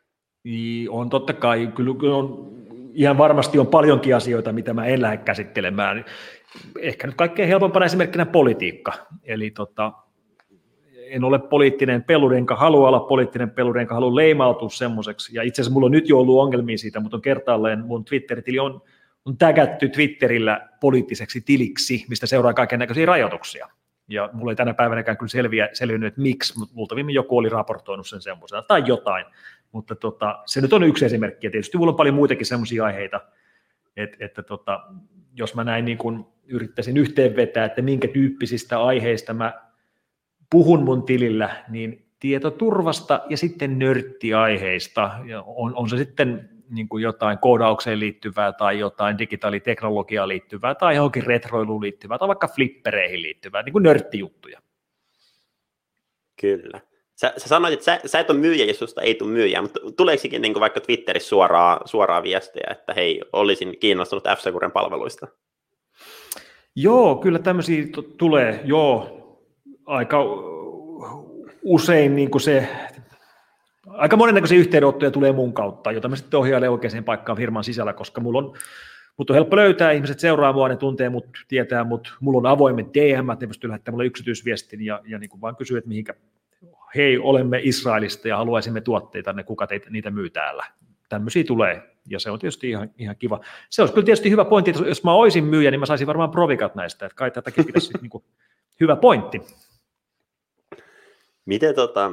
Niin, 0.45 0.91
on 0.91 1.11
totta 1.11 1.33
kai, 1.33 1.67
kyllä 1.67 2.17
on, 2.17 2.53
ihan 2.95 3.19
varmasti 3.19 3.59
on 3.59 3.67
paljonkin 3.67 4.17
asioita, 4.17 4.53
mitä 4.53 4.75
mä 4.75 4.87
en 4.87 5.03
lähde 5.03 5.17
käsittelemään. 5.17 6.05
Ehkä 6.81 7.07
nyt 7.07 7.17
kaikkein 7.17 7.49
helpompana 7.49 7.87
esimerkkinä 7.87 8.27
politiikka, 8.27 8.93
eli 9.23 9.51
tota, 9.51 9.93
en 11.15 11.25
ole 11.25 11.39
poliittinen 11.39 12.05
peluri, 12.05 12.37
enkä 12.37 12.55
halua 12.55 12.89
olla 12.89 13.01
poliittinen 13.01 13.51
peluri, 13.51 13.81
enkä 13.81 13.95
halua 13.95 14.15
leimautua 14.15 14.69
semmoiseksi. 14.69 15.37
Ja 15.37 15.43
itse 15.43 15.63
asiassa 15.63 15.73
mulla 15.73 15.85
on 15.85 15.93
nyt 15.93 16.09
jo 16.09 16.19
ollut 16.19 16.41
ongelmia 16.41 16.79
siitä, 16.79 17.01
mutta 17.01 17.17
on 17.17 17.23
kertaalleen 17.23 17.85
mun 17.85 18.05
Twitter-tili 18.05 18.59
on, 18.59 18.83
on 19.25 19.37
tägätty 19.37 19.89
Twitterillä 19.89 20.69
poliittiseksi 20.81 21.41
tiliksi, 21.41 22.05
mistä 22.09 22.27
seuraa 22.27 22.55
kaiken 22.55 22.79
näköisiä 22.79 23.07
rajoituksia. 23.07 23.69
Ja 24.09 24.31
mulla 24.33 24.53
ei 24.53 24.57
tänä 24.57 24.75
päivänäkään 24.75 25.17
kyllä 25.17 25.31
selviä, 25.31 25.69
selvinnyt, 25.73 26.07
että 26.07 26.21
miksi, 26.21 26.59
mutta 26.59 26.75
multa 26.75 26.95
joku 27.13 27.39
oli 27.39 27.49
raportoinut 27.49 28.07
sen 28.07 28.21
semmoisena 28.21 28.63
tai 28.63 28.83
jotain. 28.87 29.27
Mutta 29.73 29.95
tota, 29.95 30.43
se 30.47 30.61
nyt 30.61 30.73
on 30.73 30.83
yksi 30.83 31.05
esimerkki. 31.05 31.47
Ja 31.47 31.51
tietysti 31.51 31.79
mulla 31.79 31.91
on 31.91 31.97
paljon 31.97 32.15
muitakin 32.15 32.47
semmoisia 32.47 32.85
aiheita, 32.85 33.21
että, 33.97 34.17
että 34.21 34.43
tota, 34.43 34.81
jos 35.37 35.55
mä 35.55 35.65
näin 35.65 35.85
niin 35.85 35.99
kun 35.99 36.27
yrittäisin 36.47 36.97
yhteenvetää, 36.97 37.65
että 37.65 37.83
minkä 37.83 38.09
tyyppisistä 38.09 38.83
aiheista 38.83 39.35
mä 39.35 39.65
puhun 40.55 40.83
mun 40.83 41.03
tilillä, 41.03 41.65
niin 41.69 42.07
tietoturvasta 42.21 43.21
ja 43.29 43.37
sitten 43.37 43.79
nörttiaiheista. 43.79 45.11
Ja 45.27 45.43
on, 45.47 45.73
on 45.77 45.89
se 45.89 45.97
sitten 45.97 46.51
niin 46.71 46.89
kuin 46.89 47.03
jotain 47.03 47.39
koodaukseen 47.39 48.01
liittyvää 48.01 48.53
tai 48.53 48.79
jotain 48.79 49.19
digitaaliteknologiaan 49.19 50.29
liittyvää 50.29 50.75
tai 50.75 50.97
johonkin 50.97 51.27
retroiluun 51.27 51.83
liittyvää 51.83 52.19
tai 52.19 52.29
vaikka 52.29 52.49
flippereihin 52.49 53.23
liittyvää, 53.23 53.63
niin 53.63 53.73
kuin 53.73 53.83
nörttijuttuja. 53.83 54.61
Kyllä. 56.41 56.81
Sä, 57.15 57.35
sä 57.37 57.49
sanoit, 57.49 57.75
että 57.75 57.85
sä, 57.85 58.01
sä 58.07 58.19
et 58.19 58.31
ole 58.31 58.39
myyjä, 58.39 58.65
jos 58.65 58.79
susta 58.79 59.03
ei 59.03 59.15
tule 59.15 59.31
myyjä, 59.31 59.63
mutta 59.63 59.81
tuleeksikin 59.97 60.43
niin 60.43 60.61
vaikka 60.61 60.81
Twitterissä 60.81 61.29
suoraa, 61.29 61.81
suoraa 61.85 62.23
viestejä, 62.23 62.69
että 62.71 62.95
hei, 62.95 63.21
olisin 63.33 63.79
kiinnostunut 63.81 64.25
f 64.25 64.73
palveluista? 64.73 65.27
Joo, 66.77 67.17
kyllä 67.17 67.39
tämmöisiä 67.39 67.85
t- 67.87 68.17
tulee, 68.17 68.61
joo, 68.65 69.24
aika 69.87 70.19
usein 71.63 72.17
niin 72.17 72.31
kuin 72.31 72.43
se, 72.43 72.69
aika 73.87 74.17
monennäköisiä 74.17 74.59
yhteydenottoja 74.59 75.11
tulee 75.11 75.33
mun 75.33 75.53
kautta, 75.53 75.93
jota 75.93 76.09
mä 76.09 76.17
sitten 76.17 76.41
ohjailen 76.41 76.71
oikeaan 76.71 77.05
paikkaan 77.05 77.39
firman 77.39 77.65
sisällä, 77.65 77.93
koska 77.93 78.21
mulla 78.21 78.39
on, 78.39 78.55
mut 79.17 79.31
on 79.31 79.35
helppo 79.35 79.57
löytää, 79.57 79.91
ihmiset 79.91 80.21
seuraa 80.21 80.53
mua, 80.53 80.69
ne 80.69 80.77
tuntee 80.77 81.09
mut, 81.09 81.27
tietää 81.49 81.85
mut, 81.85 82.17
mulla 82.21 82.39
on 82.39 82.47
avoimet 82.47 82.87
DM, 82.95 83.27
ne 83.41 83.47
pystyy 83.47 83.69
lähettämään 83.69 83.95
mulle 83.95 84.07
yksityisviestin 84.07 84.85
ja, 84.85 85.01
ja 85.07 85.19
niin 85.19 85.31
kuin 85.31 85.41
vaan 85.41 85.57
kysyy, 85.57 85.79
että 85.79 85.89
mihinkä, 85.89 86.15
hei, 86.95 87.19
olemme 87.19 87.61
Israelista 87.63 88.29
ja 88.29 88.37
haluaisimme 88.37 88.81
tuotteita, 88.81 89.33
ne 89.33 89.43
kuka 89.43 89.67
teitä, 89.67 89.91
niitä 89.91 90.11
myy 90.11 90.31
täällä, 90.31 90.65
tämmöisiä 91.09 91.45
tulee, 91.45 91.83
ja 92.09 92.21
se 92.21 92.31
on 92.31 92.39
tietysti 92.39 92.71
ihan, 92.71 92.91
ihan 92.99 93.17
kiva. 93.17 93.41
Se 93.71 93.83
olisi 93.83 93.95
kyllä 93.95 94.05
tietysti 94.05 94.31
hyvä 94.31 94.45
pointti, 94.45 94.71
että 94.71 94.85
jos 94.85 95.05
mä 95.05 95.13
olisin 95.13 95.45
myyjä, 95.45 95.71
niin 95.71 95.81
mä 95.81 95.87
saisin 95.87 96.07
varmaan 96.07 96.31
provikat 96.31 96.75
näistä, 96.75 97.07
että 97.07 97.17
kai 97.17 97.31
tätäkin 97.31 97.65
pitäisi 97.65 97.93
niin 98.03 98.11
kuin, 98.11 98.25
hyvä 98.81 98.97
pointti. 98.97 99.43
Miten 101.47 101.75
tota, 101.75 102.13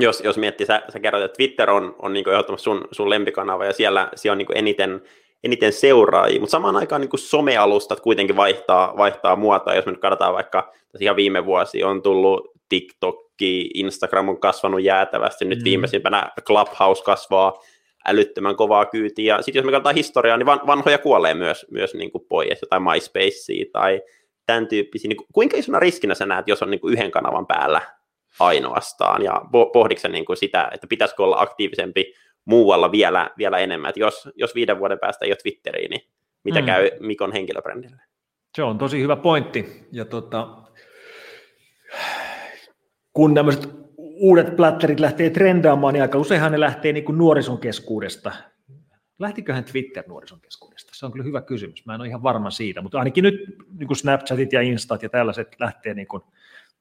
jos, 0.00 0.20
jos 0.20 0.38
miettii, 0.38 0.66
sä, 0.66 0.82
sä 0.92 1.00
kerroit, 1.00 1.24
että 1.24 1.36
Twitter 1.36 1.70
on, 1.70 1.96
on 1.98 2.12
niin 2.12 2.28
ehdottomasti 2.28 2.64
sun, 2.64 2.84
sun 2.90 3.10
lempikanava 3.10 3.64
ja 3.64 3.72
siellä, 3.72 4.08
siellä 4.14 4.32
on 4.32 4.38
niin 4.38 4.58
eniten, 4.58 5.02
eniten 5.44 5.72
seuraajia, 5.72 6.40
mutta 6.40 6.50
samaan 6.50 6.76
aikaan 6.76 7.00
niin 7.00 7.10
somealustat 7.18 8.00
kuitenkin 8.00 8.36
vaihtaa, 8.36 8.96
vaihtaa 8.96 9.36
muotoa, 9.36 9.74
jos 9.74 9.86
me 9.86 9.92
nyt 9.92 10.00
katsotaan 10.00 10.34
vaikka 10.34 10.72
ihan 11.00 11.16
viime 11.16 11.44
vuosi 11.44 11.84
on 11.84 12.02
tullut 12.02 12.52
TikTok, 12.68 13.22
Instagram 13.74 14.28
on 14.28 14.40
kasvanut 14.40 14.82
jäätävästi, 14.82 15.44
nyt 15.44 15.58
mm. 15.58 15.64
viimeisimpänä 15.64 16.30
Clubhouse 16.46 17.04
kasvaa 17.04 17.62
älyttömän 18.06 18.56
kovaa 18.56 18.84
kyytiä. 18.84 19.36
Ja 19.36 19.42
sitten 19.42 19.60
jos 19.60 19.66
me 19.66 19.72
katsotaan 19.72 19.94
historiaa, 19.94 20.36
niin 20.36 20.46
vanhoja 20.46 20.98
kuolee 20.98 21.34
myös, 21.34 21.66
myös 21.70 21.94
niin 21.94 22.12
kuin 22.12 22.24
pois, 22.28 22.62
jotain 22.62 22.82
MySpacea 22.82 23.64
tai 23.72 24.02
tämän 24.46 24.68
tyyppisiä. 24.68 25.08
Niin 25.08 25.26
kuinka 25.32 25.56
isona 25.56 25.78
riskinä 25.78 26.14
sä 26.14 26.26
näet, 26.26 26.48
jos 26.48 26.62
on 26.62 26.70
niin 26.70 26.80
kuin 26.80 26.92
yhden 26.92 27.10
kanavan 27.10 27.46
päällä 27.46 27.80
ainoastaan, 28.40 29.22
ja 29.22 29.42
pohditko 29.72 30.08
niin 30.08 30.24
kuin 30.24 30.36
sitä, 30.36 30.70
että 30.72 30.86
pitäisikö 30.86 31.22
olla 31.22 31.40
aktiivisempi 31.40 32.14
muualla 32.44 32.92
vielä, 32.92 33.30
vielä 33.38 33.58
enemmän, 33.58 33.88
että 33.88 34.00
jos, 34.00 34.28
jos 34.34 34.54
viiden 34.54 34.78
vuoden 34.78 34.98
päästä 34.98 35.24
ei 35.24 35.30
ole 35.30 35.36
Twitteriä, 35.42 35.88
niin 35.88 36.00
mitä 36.44 36.60
mm. 36.60 36.66
käy 36.66 36.90
Mikon 37.00 37.32
henkilöbrändille? 37.32 38.02
Se 38.56 38.62
on 38.62 38.78
tosi 38.78 39.00
hyvä 39.00 39.16
pointti, 39.16 39.88
ja 39.92 40.04
tota, 40.04 40.48
kun 43.12 43.34
tämmöiset 43.34 43.70
uudet 43.98 44.56
platterit 44.56 45.00
lähtee 45.00 45.30
trendaamaan, 45.30 45.94
niin 45.94 46.02
aika 46.02 46.18
useinhan 46.18 46.52
ne 46.52 46.60
lähtee 46.60 46.92
niin 46.92 47.04
kuin 47.04 47.18
nuorison 47.18 47.58
keskuudesta. 47.58 48.32
Lähtiköhän 49.18 49.64
Twitter 49.64 50.04
nuorison 50.08 50.40
keskuudesta? 50.40 50.92
Se 50.94 51.06
on 51.06 51.12
kyllä 51.12 51.24
hyvä 51.24 51.42
kysymys. 51.42 51.86
Mä 51.86 51.94
en 51.94 52.00
ole 52.00 52.08
ihan 52.08 52.22
varma 52.22 52.50
siitä, 52.50 52.82
mutta 52.82 52.98
ainakin 52.98 53.24
nyt 53.24 53.40
niin 53.78 53.86
kuin 53.86 53.96
Snapchatit 53.96 54.52
ja 54.52 54.60
Instat 54.60 55.02
ja 55.02 55.08
tällaiset 55.08 55.48
lähtee 55.60 55.94
niin 55.94 56.06
kuin 56.06 56.22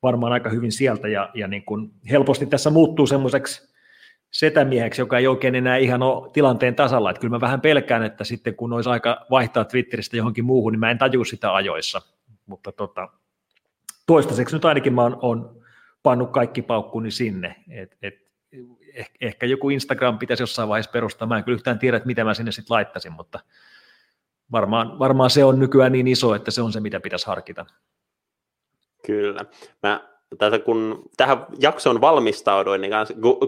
varmaan 0.03 0.33
aika 0.33 0.49
hyvin 0.49 0.71
sieltä 0.71 1.07
ja, 1.07 1.29
ja 1.33 1.47
niin 1.47 1.65
kuin 1.65 1.91
helposti 2.11 2.45
tässä 2.45 2.69
muuttuu 2.69 3.07
semmoiseksi 3.07 3.71
setämieheksi, 4.31 5.01
joka 5.01 5.17
ei 5.17 5.27
oikein 5.27 5.55
enää 5.55 5.77
ihan 5.77 6.03
ole 6.03 6.31
tilanteen 6.31 6.75
tasalla. 6.75 7.09
Että 7.09 7.19
kyllä 7.19 7.35
mä 7.35 7.41
vähän 7.41 7.61
pelkään, 7.61 8.03
että 8.03 8.23
sitten 8.23 8.55
kun 8.55 8.73
olisi 8.73 8.89
aika 8.89 9.25
vaihtaa 9.29 9.65
Twitteristä 9.65 10.17
johonkin 10.17 10.45
muuhun, 10.45 10.71
niin 10.71 10.79
mä 10.79 10.91
en 10.91 10.97
taju 10.97 11.23
sitä 11.23 11.55
ajoissa. 11.55 12.01
Mutta 12.45 12.71
tota, 12.71 13.09
toistaiseksi 14.05 14.55
nyt 14.55 14.65
ainakin 14.65 14.93
mä 14.93 15.01
oon, 15.01 15.17
oon 15.21 15.61
pannut 16.03 16.31
kaikki 16.31 16.61
paukkuni 16.61 17.11
sinne. 17.11 17.55
Et, 17.69 17.97
et, 18.01 18.15
eh, 18.95 19.11
ehkä 19.21 19.45
joku 19.45 19.69
Instagram 19.69 20.17
pitäisi 20.17 20.43
jossain 20.43 20.69
vaiheessa 20.69 20.91
perustaa. 20.91 21.27
Mä 21.27 21.37
en 21.37 21.43
kyllä 21.43 21.55
yhtään 21.55 21.79
tiedä, 21.79 21.97
että 21.97 22.07
mitä 22.07 22.23
mä 22.23 22.33
sinne 22.33 22.51
sitten 22.51 22.73
laittaisin, 22.73 23.11
mutta 23.11 23.39
varmaan, 24.51 24.99
varmaan 24.99 25.29
se 25.29 25.43
on 25.43 25.59
nykyään 25.59 25.91
niin 25.91 26.07
iso, 26.07 26.35
että 26.35 26.51
se 26.51 26.61
on 26.61 26.71
se, 26.71 26.79
mitä 26.79 26.99
pitäisi 26.99 27.27
harkita. 27.27 27.65
Kyllä. 29.11 29.45
Mä 29.83 30.11
tätä 30.37 30.59
kun 30.59 31.03
tähän 31.17 31.45
jaksoon 31.59 32.01
valmistauduin, 32.01 32.81
niin 32.81 32.91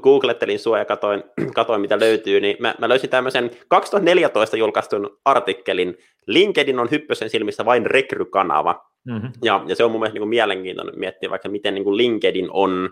googlettelin 0.03 0.59
sua 0.59 0.79
ja 0.79 0.85
katoin, 0.85 1.23
katoin 1.55 1.81
mitä 1.81 1.99
löytyy, 1.99 2.39
niin 2.39 2.55
mä, 2.59 2.75
mä 2.79 2.89
löysin 2.89 3.09
tämmöisen 3.09 3.51
2014 3.67 4.57
julkaistun 4.57 5.19
artikkelin, 5.25 5.97
LinkedIn 6.27 6.79
on 6.79 6.91
hyppösen 6.91 7.29
silmissä 7.29 7.65
vain 7.65 7.85
rekrykanava. 7.85 8.85
Mm-hmm. 9.05 9.31
Ja, 9.43 9.63
ja 9.67 9.75
se 9.75 9.83
on 9.83 9.91
mun 9.91 9.99
mielestä 9.99 10.13
niin 10.13 10.21
kuin 10.21 10.29
mielenkiintoinen 10.29 10.99
miettiä 10.99 11.29
vaikka, 11.29 11.49
miten 11.49 11.73
niin 11.73 11.83
kuin 11.83 11.97
LinkedIn 11.97 12.47
on 12.51 12.89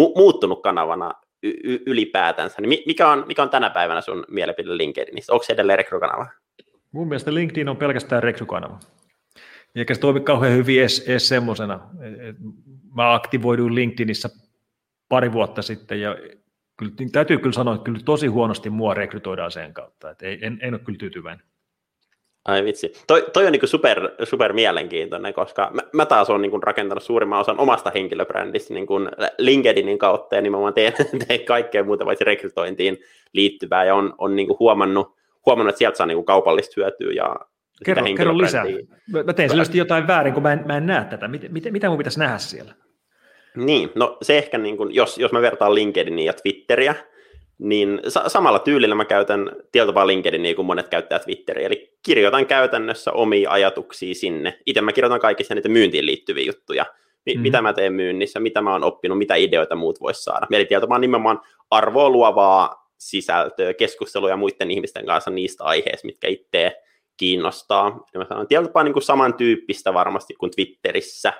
mu- 0.00 0.12
muuttunut 0.16 0.62
kanavana 0.62 1.12
y- 1.42 1.78
ylipäätänsä. 1.86 2.60
Niin 2.60 2.82
mikä, 2.86 3.08
on, 3.08 3.24
mikä 3.26 3.42
on 3.42 3.50
tänä 3.50 3.70
päivänä 3.70 4.00
sun 4.00 4.24
mielipide 4.28 4.76
LinkedInistä? 4.76 5.32
Onko 5.32 5.42
se 5.42 5.52
edelleen 5.52 5.78
rekrykanava? 5.78 6.26
Mun 6.92 7.08
mielestä 7.08 7.34
LinkedIn 7.34 7.68
on 7.68 7.76
pelkästään 7.76 8.22
rekrykanava. 8.22 8.78
Eikä 9.74 9.94
se 9.94 10.00
toimi 10.00 10.20
kauhean 10.20 10.56
hyvin 10.56 10.80
edes, 10.80 11.04
edes 11.08 11.28
semmoisena. 11.28 11.80
Mä 12.94 13.14
aktivoiduin 13.14 13.74
LinkedInissä 13.74 14.30
pari 15.08 15.32
vuotta 15.32 15.62
sitten 15.62 16.00
ja 16.00 16.16
kyllä, 16.76 16.92
niin 16.98 17.12
täytyy 17.12 17.38
kyllä 17.38 17.52
sanoa, 17.52 17.74
että 17.74 17.84
kyllä 17.84 18.00
tosi 18.04 18.26
huonosti 18.26 18.70
mua 18.70 18.94
rekrytoidaan 18.94 19.50
sen 19.50 19.74
kautta. 19.74 20.10
Että 20.10 20.26
en, 20.26 20.58
en 20.62 20.74
ole 20.74 20.80
kyllä 20.84 20.98
tyytyväinen. 20.98 21.46
Ai 22.44 22.64
vitsi. 22.64 22.92
Toi, 23.06 23.26
toi 23.32 23.46
on 23.46 23.52
niin 23.52 23.68
super, 23.68 24.10
super 24.24 24.52
mielenkiintoinen, 24.52 25.34
koska 25.34 25.70
mä, 25.74 25.82
mä 25.92 26.06
taas 26.06 26.30
olen 26.30 26.42
niin 26.42 26.62
rakentanut 26.62 27.02
suurimman 27.02 27.40
osan 27.40 27.60
omasta 27.60 27.92
henkilöbrändistä 27.94 28.74
niin 28.74 28.86
kuin 28.86 29.08
LinkedInin 29.38 29.98
kautta 29.98 30.36
ja 30.36 30.42
nimenomaan 30.42 30.74
teen, 30.74 30.92
teen 31.28 31.44
kaikkea 31.44 31.84
muuta 31.84 32.04
paitsi 32.04 32.24
rekrytointiin 32.24 32.98
liittyvää 33.32 33.84
ja 33.84 33.94
on, 33.94 34.14
on 34.18 34.36
niin 34.36 34.48
huomannut, 34.58 35.16
huomannut, 35.46 35.68
että 35.68 35.78
sieltä 35.78 35.96
saa 35.96 36.06
niin 36.06 36.24
kaupallista 36.24 36.74
hyötyä 36.76 37.12
ja 37.12 37.36
Kerro, 37.84 38.04
kerro 38.16 38.38
lisää. 38.38 38.64
Mä 39.26 39.32
teen 39.32 39.50
selvästi 39.50 39.78
jotain 39.78 40.06
väärin, 40.06 40.34
kun 40.34 40.42
mä 40.42 40.52
en, 40.52 40.62
mä 40.66 40.76
en 40.76 40.86
näe 40.86 41.04
tätä. 41.04 41.28
Mitä, 41.28 41.48
mitä, 41.48 41.70
mitä 41.70 41.88
mun 41.88 41.98
pitäisi 41.98 42.18
nähdä 42.18 42.38
siellä? 42.38 42.74
Niin, 43.56 43.90
no 43.94 44.18
se 44.22 44.38
ehkä, 44.38 44.58
niin 44.58 44.76
kun, 44.76 44.94
jos, 44.94 45.18
jos 45.18 45.32
mä 45.32 45.42
vertaan 45.42 45.74
LinkedInia 45.74 46.26
ja 46.26 46.32
Twitteriä, 46.32 46.94
niin 47.58 48.00
sa- 48.08 48.28
samalla 48.28 48.58
tyylillä 48.58 48.94
mä 48.94 49.04
käytän 49.04 49.50
tietopaa 49.72 50.06
LinkedInia 50.06 50.42
niin 50.42 50.56
kuin 50.56 50.66
monet 50.66 50.88
käyttää 50.88 51.18
Twitteriä, 51.18 51.66
eli 51.66 51.96
kirjoitan 52.06 52.46
käytännössä 52.46 53.12
omia 53.12 53.50
ajatuksia 53.50 54.14
sinne. 54.14 54.58
Itse 54.66 54.80
mä 54.80 54.92
kirjoitan 54.92 55.20
kaikissa 55.20 55.54
niitä 55.54 55.68
myyntiin 55.68 56.06
liittyviä 56.06 56.44
juttuja, 56.44 56.86
Mi- 57.26 57.34
mm. 57.34 57.40
mitä 57.40 57.62
mä 57.62 57.72
teen 57.72 57.92
myynnissä, 57.92 58.40
mitä 58.40 58.62
mä 58.62 58.72
oon 58.72 58.84
oppinut, 58.84 59.18
mitä 59.18 59.34
ideoita 59.34 59.76
muut 59.76 60.00
vois 60.00 60.24
saada. 60.24 60.46
Eli 60.50 60.64
tietopaa 60.64 60.98
nimenomaan 60.98 61.40
arvoa 61.70 62.10
luovaa 62.10 62.90
sisältöä, 62.98 63.74
keskusteluja 63.74 64.36
muiden 64.36 64.70
ihmisten 64.70 65.06
kanssa 65.06 65.30
niistä 65.30 65.64
aiheista, 65.64 66.06
mitkä 66.06 66.28
itse 66.28 66.82
kiinnostaa. 67.16 68.06
Ja 68.14 68.20
mä 68.20 68.26
sanon, 68.28 68.46
tietyllä 68.46 68.84
niin 68.84 68.92
kuin 68.92 69.02
samantyyppistä 69.02 69.94
varmasti 69.94 70.34
kuin 70.34 70.50
Twitterissä, 70.50 71.32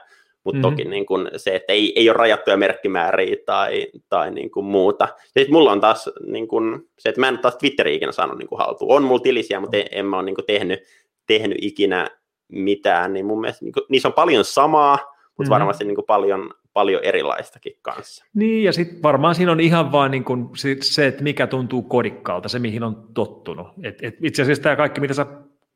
mutta 0.44 0.58
mm-hmm. 0.58 0.76
toki 0.76 0.84
niin 0.84 1.06
kuin 1.06 1.28
se, 1.36 1.56
että 1.56 1.72
ei, 1.72 1.92
ei 1.96 2.08
ole 2.08 2.16
rajattuja 2.16 2.56
merkkimääriä 2.56 3.36
tai, 3.46 3.86
tai 4.08 4.30
niin 4.30 4.50
kuin 4.50 4.66
muuta. 4.66 5.04
Ja 5.04 5.40
sitten 5.40 5.52
mulla 5.52 5.72
on 5.72 5.80
taas 5.80 6.10
niin 6.26 6.48
kuin, 6.48 6.80
se, 6.98 7.08
että 7.08 7.20
mä 7.20 7.28
en 7.28 7.34
ole 7.34 7.40
taas 7.40 7.56
Twitteriä 7.56 7.94
ikinä 7.94 8.12
saanut 8.12 8.38
niin 8.38 8.48
kuin 8.48 8.58
haltuun. 8.58 8.96
On 8.96 9.04
mulla 9.04 9.20
tilisiä, 9.20 9.60
mutta 9.60 9.76
en, 9.76 9.86
en 9.90 10.06
mä 10.06 10.16
ole 10.16 10.24
niin 10.24 10.34
kuin 10.34 10.46
tehnyt, 10.46 10.80
tehnyt 11.26 11.58
ikinä 11.60 12.08
mitään, 12.48 13.12
niin 13.12 13.26
mun 13.26 13.40
mielestä 13.40 13.64
niin 13.64 13.72
kuin, 13.72 13.84
niissä 13.88 14.08
on 14.08 14.14
paljon 14.14 14.44
samaa, 14.44 14.94
mutta 14.94 15.12
mm-hmm. 15.38 15.50
varmasti 15.50 15.84
niin 15.84 15.94
kuin 15.94 16.06
paljon, 16.06 16.50
paljon 16.72 17.04
erilaistakin 17.04 17.72
kanssa. 17.82 18.24
Niin, 18.34 18.64
ja 18.64 18.72
sitten 18.72 19.02
varmaan 19.02 19.34
siinä 19.34 19.52
on 19.52 19.60
ihan 19.60 19.92
vaan 19.92 20.10
niin 20.10 20.24
kuin 20.24 20.48
se, 20.80 21.06
että 21.06 21.22
mikä 21.22 21.46
tuntuu 21.46 21.82
kodikkaalta, 21.82 22.48
se 22.48 22.58
mihin 22.58 22.82
on 22.82 23.08
tottunut. 23.14 23.66
Et, 23.82 23.98
et 24.02 24.14
itse 24.22 24.42
asiassa 24.42 24.62
tämä 24.62 24.76
kaikki, 24.76 25.00
mitä 25.00 25.14
sä 25.14 25.26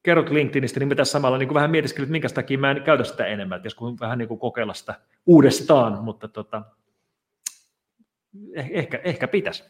kerrot 0.07 0.31
LinkedInistä, 0.31 0.81
niin 0.81 0.97
tässä 0.97 1.13
samalla 1.13 1.39
niin 1.39 1.49
kuin 1.49 1.55
vähän 1.55 1.71
mietiskelin, 1.71 2.05
että 2.05 2.13
minkä 2.13 2.29
takia 2.29 2.59
mä 2.59 2.71
en 2.71 2.83
käytä 2.83 3.05
sitä 3.05 3.27
enemmän, 3.27 3.61
jos 3.65 3.75
kun 3.75 4.01
vähän 4.01 4.19
niin 4.19 4.29
kuin 4.29 4.41
kokeilla 4.41 4.75
sitä 4.75 4.95
uudestaan, 5.27 6.05
mutta 6.05 6.29
tota, 6.29 6.63
eh, 8.55 8.69
ehkä, 8.71 9.01
ehkä 9.05 9.29
pitäisi. 9.29 9.65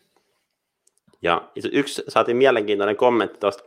Ja 1.23 1.49
yksi 1.73 2.03
saatiin 2.09 2.37
mielenkiintoinen 2.37 2.97
kommentti 2.97 3.41
tuosta 3.41 3.65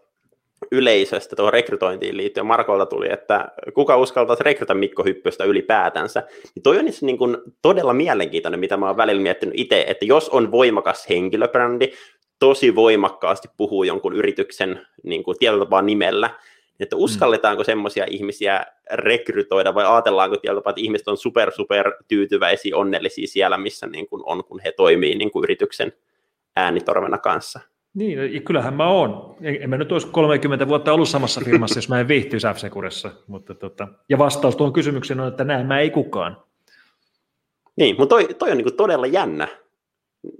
yleisöstä 0.71 1.35
tuohon 1.35 1.53
rekrytointiin 1.53 2.17
liittyen. 2.17 2.45
Markolta 2.45 2.85
tuli, 2.85 3.11
että 3.11 3.47
kuka 3.73 3.97
uskaltaisi 3.97 4.43
rekrytä 4.43 4.73
Mikko 4.73 5.03
Hyppöstä 5.03 5.43
ylipäätänsä. 5.43 6.23
Niin 6.55 6.63
toi 6.63 6.79
on 6.79 6.85
niin 7.01 7.17
kuin 7.17 7.37
todella 7.61 7.93
mielenkiintoinen, 7.93 8.59
mitä 8.59 8.77
mä 8.77 8.87
oon 8.87 8.97
välillä 8.97 9.21
miettinyt 9.21 9.55
itse, 9.57 9.85
että 9.87 10.05
jos 10.05 10.29
on 10.29 10.51
voimakas 10.51 11.09
henkilöbrändi, 11.09 11.91
tosi 12.39 12.75
voimakkaasti 12.75 13.47
puhuu 13.57 13.83
jonkun 13.83 14.15
yrityksen 14.15 14.87
niin 15.03 15.23
kuin 15.23 15.37
tietyllä 15.39 15.65
tapaa 15.65 15.81
nimellä, 15.81 16.29
että 16.79 16.95
mm. 16.95 17.01
uskalletaanko 17.01 17.63
semmoisia 17.63 18.05
ihmisiä 18.09 18.65
rekrytoida 18.93 19.75
vai 19.75 19.85
ajatellaanko 19.85 20.37
tietyllä 20.37 20.59
että 20.69 20.81
ihmiset 20.81 21.07
on 21.07 21.17
super 21.17 21.51
super 21.51 21.93
tyytyväisiä, 22.07 22.77
onnellisia 22.77 23.27
siellä, 23.27 23.57
missä 23.57 23.87
niin 23.87 24.07
kuin 24.07 24.23
on, 24.25 24.43
kun 24.43 24.59
he 24.65 24.71
toimii 24.71 25.15
niin 25.15 25.31
kuin 25.31 25.43
yrityksen 25.43 25.93
äänitorvena 26.55 27.17
kanssa. 27.17 27.59
Niin, 27.93 28.43
kyllähän 28.43 28.73
mä 28.73 28.87
oon. 28.87 29.35
En 29.41 29.69
mä 29.69 29.77
nyt 29.77 29.91
olisi 29.91 30.07
30 30.07 30.67
vuotta 30.67 30.93
ollut 30.93 31.09
samassa 31.09 31.41
firmassa, 31.45 31.77
jos 31.77 31.89
mä 31.89 31.99
en 31.99 32.07
viihtyisi 32.07 32.47
f 32.47 32.57
mutta 33.27 33.55
tota, 33.55 33.87
ja 34.09 34.17
vastaus 34.17 34.55
tuohon 34.55 34.73
kysymykseen 34.73 35.19
on, 35.19 35.27
että 35.27 35.43
näin 35.43 35.65
mä 35.65 35.79
ei 35.79 35.89
kukaan. 35.89 36.37
Niin, 37.75 37.95
mutta 37.99 38.15
toi, 38.15 38.33
toi 38.33 38.51
on 38.51 38.57
niin 38.57 38.75
todella 38.75 39.07
jännä, 39.07 39.47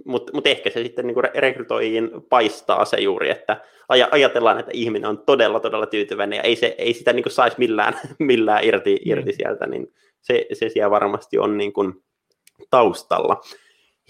mutta 0.04 0.32
mut 0.34 0.46
ehkä 0.46 0.70
se 0.70 0.82
sitten 0.82 1.06
niinku 1.06 1.22
rekrytoijiin 1.22 2.10
paistaa 2.28 2.84
se 2.84 2.96
juuri, 3.00 3.30
että 3.30 3.62
ajatellaan, 3.88 4.58
että 4.60 4.70
ihminen 4.74 5.10
on 5.10 5.18
todella, 5.18 5.60
todella 5.60 5.86
tyytyväinen 5.86 6.36
ja 6.36 6.42
ei, 6.42 6.56
se, 6.56 6.74
ei 6.78 6.94
sitä 6.94 7.12
niinku 7.12 7.30
saisi 7.30 7.56
millään, 7.58 7.94
millään 8.18 8.64
irti, 8.64 8.94
mm. 8.94 9.10
irti 9.10 9.32
sieltä, 9.32 9.66
niin 9.66 9.94
se, 10.20 10.46
se 10.52 10.68
siellä 10.68 10.90
varmasti 10.90 11.38
on 11.38 11.58
niinku 11.58 11.84
taustalla. 12.70 13.40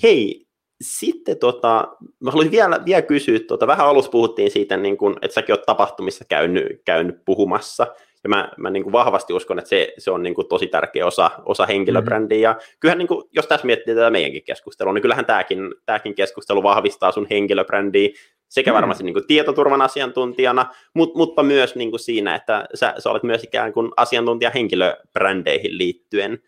Hei, 0.03 0.47
sitten 0.81 1.39
tota, 1.39 1.97
mä 2.21 2.31
haluaisin 2.31 2.53
vielä, 2.53 2.81
vielä 2.85 3.03
kysyä, 3.03 3.39
tota, 3.49 3.67
vähän 3.67 3.87
alussa 3.87 4.11
puhuttiin 4.11 4.51
siitä, 4.51 4.77
niin 4.77 4.97
kun, 4.97 5.17
että 5.23 5.35
säkin 5.35 5.53
oot 5.53 5.67
tapahtumissa 5.67 6.25
käynyt, 6.29 6.83
käynyt 6.85 7.25
puhumassa, 7.25 7.87
ja 8.25 8.29
mä, 8.29 8.51
mä 8.57 8.71
niin 8.71 8.83
kuin 8.83 8.93
vahvasti 8.93 9.33
uskon, 9.33 9.59
että 9.59 9.69
se, 9.69 9.95
se 9.99 10.11
on 10.11 10.23
niin 10.23 10.35
kuin 10.35 10.49
tosi 10.49 10.67
tärkeä 10.67 11.07
osa, 11.07 11.31
osa 11.47 11.67
henkilöbrändiä. 11.67 12.51
Mm-hmm. 12.51 12.61
Ja 12.63 12.77
kyllähän, 12.81 12.99
niin 12.99 13.09
kuin, 13.09 13.25
jos 13.33 13.47
tässä 13.47 13.67
miettii 13.67 13.95
tätä 13.95 14.11
meidänkin 14.11 14.45
keskustelua, 14.45 14.93
niin 14.93 15.03
kyllähän 15.03 15.27
tämäkin, 15.27 15.75
tämäkin 15.87 16.15
keskustelu 16.15 16.63
vahvistaa 16.63 17.13
sun 17.13 17.27
henkilöbrändiä. 17.31 18.09
sekä 18.49 18.75
varmasti 18.75 19.05
niin 19.05 19.15
kuin 19.15 19.27
tietoturvan 19.27 19.83
asiantuntijana, 19.83 20.67
mutta, 20.95 21.19
mutta 21.19 21.43
myös 21.43 21.75
niin 21.75 21.91
kuin 21.91 22.01
siinä, 22.01 22.35
että 22.35 22.69
sä, 22.75 22.95
sä 22.99 23.11
olet 23.11 23.23
myös 23.23 23.45
ikään 23.45 23.73
kuin 23.73 23.91
asiantuntija 23.97 24.51
henkilöbrändeihin 24.51 25.79
liittyen. 25.79 26.39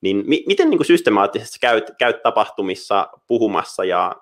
Niin 0.00 0.24
mi, 0.26 0.44
miten 0.46 0.70
niin 0.70 0.78
kuin 0.78 0.86
systemaattisesti 0.86 1.58
käyt, 1.60 1.90
käyt 1.98 2.22
tapahtumissa 2.22 3.08
puhumassa 3.26 3.84
ja 3.84 4.16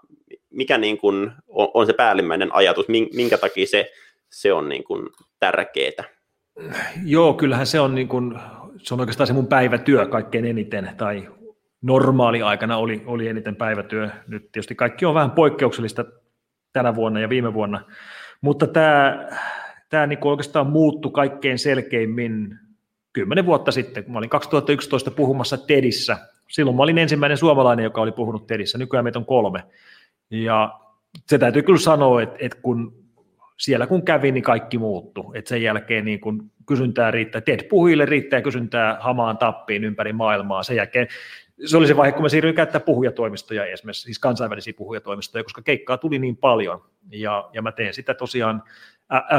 mikä 0.51 0.79
niin 0.79 0.99
kuin 0.99 1.33
on, 1.49 1.69
on 1.75 1.87
se 1.87 1.93
päällimmäinen 1.93 2.55
ajatus, 2.55 2.87
minkä 2.89 3.39
takia 3.39 3.67
se, 3.67 3.91
se 4.31 4.53
on 4.53 4.69
niin 4.69 4.85
kuin 4.85 5.09
tärkeää? 5.41 6.16
Joo, 7.05 7.35
kyllähän 7.35 7.67
se 7.67 7.81
on, 7.81 7.95
niin 7.95 8.09
kuin, 8.09 8.35
se 8.79 8.95
on 8.95 9.01
oikeastaan 9.01 9.27
se 9.27 9.33
mun 9.33 9.47
päivätyö 9.47 10.07
kaikkein 10.07 10.45
eniten, 10.45 10.91
tai 10.97 11.29
normaali 11.83 12.43
aikana 12.43 12.77
oli, 12.77 13.03
oli 13.07 13.29
eniten 13.29 13.57
päivätyö. 13.57 14.11
Nyt 14.27 14.53
tietysti 14.53 14.75
kaikki 14.75 15.05
on 15.05 15.15
vähän 15.15 15.31
poikkeuksellista 15.31 16.05
tänä 16.73 16.95
vuonna 16.95 17.21
ja 17.21 17.29
viime 17.29 17.55
vuonna, 17.55 17.81
mutta 18.41 18.67
tämä, 18.67 19.29
tämä 19.89 20.07
niin 20.07 20.19
kuin 20.19 20.31
oikeastaan 20.31 20.67
muuttui 20.67 21.11
kaikkein 21.13 21.59
selkeimmin 21.59 22.59
kymmenen 23.13 23.47
vuotta 23.47 23.73
sitten, 23.73 24.05
kun 24.05 24.13
mä 24.13 24.19
olin 24.19 24.31
2011 24.31 25.11
puhumassa 25.11 25.57
TEDissä. 25.57 26.19
Silloin 26.49 26.77
mä 26.77 26.83
olin 26.83 26.99
ensimmäinen 26.99 27.39
suomalainen, 27.39 27.85
joka 27.85 28.01
oli 28.01 28.13
puhunut 28.13 28.47
TEDissä, 28.47 28.79
nykyään 28.79 29.05
meitä 29.05 29.19
on 29.19 29.27
kolme. 29.27 29.65
Ja 30.31 30.79
se 31.27 31.39
täytyy 31.39 31.63
kyllä 31.63 31.79
sanoa, 31.79 32.23
että, 32.23 32.37
että 32.39 32.59
kun 32.63 33.06
siellä 33.57 33.87
kun 33.87 34.05
kävi, 34.05 34.33
niin 34.33 34.45
kaikki 34.45 34.79
muuttu. 34.79 35.33
Et 35.35 35.47
sen 35.47 35.63
jälkeen 35.63 36.05
niin 36.05 36.21
kun 36.21 36.51
kysyntää 36.67 37.11
riittää, 37.11 37.41
TED-puhujille 37.41 38.05
riittää 38.05 38.43
kysyntää 38.43 38.97
hamaan 39.01 39.39
tappiin 39.39 39.85
ympäri 39.85 40.13
maailmaa. 40.13 40.63
Sen 40.63 40.77
jälkeen 40.77 41.09
se 41.65 41.77
oli 41.77 41.87
se 41.87 41.97
vaihe, 41.97 42.13
kun 42.13 42.23
mä 42.23 42.29
siirryin 42.29 42.57
käyttää 42.57 42.81
puhujatoimistoja 42.81 43.65
esimerkiksi, 43.65 44.03
siis 44.03 44.19
kansainvälisiä 44.19 44.73
puhujatoimistoja, 44.77 45.45
koska 45.45 45.63
keikkaa 45.63 45.99
tuli 45.99 46.19
niin 46.19 46.37
paljon. 46.37 46.85
Ja, 47.11 47.51
ja 47.53 47.63
mä 47.63 47.73
teen 47.73 47.95
sitä 47.95 48.15
tosiaan 48.15 48.63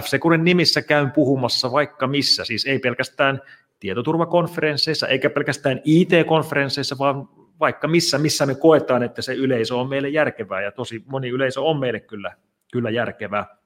F-Securen 0.02 0.44
nimissä 0.44 0.82
käyn 0.82 1.12
puhumassa 1.12 1.72
vaikka 1.72 2.08
missä, 2.08 2.46
siis 2.46 2.66
ei 2.66 2.80
pelkästään 2.80 3.42
tietoturvakonferensseissa, 3.80 5.08
eikä 5.08 5.30
pelkästään 5.30 5.82
IT-konferensseissa, 5.84 6.96
vaan 7.00 7.30
vaikka 7.60 7.88
missä, 7.88 8.18
missä 8.18 8.46
me 8.46 8.56
koetaan, 8.56 9.04
että 9.04 9.22
se 9.22 9.34
yleisö 9.34 9.76
on 9.76 9.90
meille 9.90 10.10
järkevää, 10.10 10.62
ja 10.62 10.72
tosi 10.72 11.04
moni 11.06 11.30
yleisö 11.30 11.62
on 11.62 11.80
meille 11.80 12.00
kyllä, 12.00 12.34
kyllä 12.72 12.90
järkevää. 12.90 13.57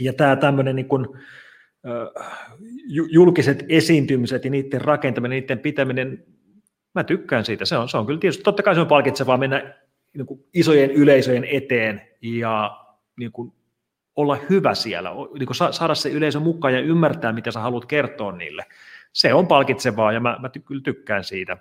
Ja 0.00 0.12
tämä 0.12 0.36
tämmöinen 0.36 0.76
niin 0.76 0.88
kuin, 0.88 1.06
julkiset 3.10 3.64
esiintymiset 3.68 4.44
ja 4.44 4.50
niiden 4.50 4.80
rakentaminen, 4.80 5.40
niiden 5.40 5.58
pitäminen, 5.58 6.24
mä 6.94 7.04
tykkään 7.04 7.44
siitä. 7.44 7.64
Se 7.64 7.76
on, 7.76 7.88
se 7.88 7.96
on 7.96 8.06
kyllä 8.06 8.20
tietysti, 8.20 8.42
totta 8.42 8.62
kai 8.62 8.74
se 8.74 8.80
on 8.80 8.86
palkitsevaa 8.86 9.36
mennä 9.36 9.74
niin 10.16 10.26
kuin 10.26 10.44
isojen 10.54 10.90
yleisöjen 10.90 11.44
eteen 11.44 12.00
ja 12.22 12.78
niin 13.18 13.32
kuin 13.32 13.52
olla 14.16 14.38
hyvä 14.50 14.74
siellä, 14.74 15.10
niin 15.38 15.46
kuin 15.46 15.56
saada 15.70 15.94
se 15.94 16.10
yleisö 16.10 16.40
mukaan 16.40 16.74
ja 16.74 16.80
ymmärtää, 16.80 17.32
mitä 17.32 17.50
sä 17.50 17.60
haluat 17.60 17.86
kertoa 17.86 18.32
niille. 18.32 18.64
Se 19.12 19.34
on 19.34 19.46
palkitsevaa 19.46 20.12
ja 20.12 20.20
mä, 20.20 20.38
mä 20.40 20.48
ty- 20.48 20.62
kyllä 20.62 20.80
tykkään 20.84 21.24
siitä. 21.24 21.56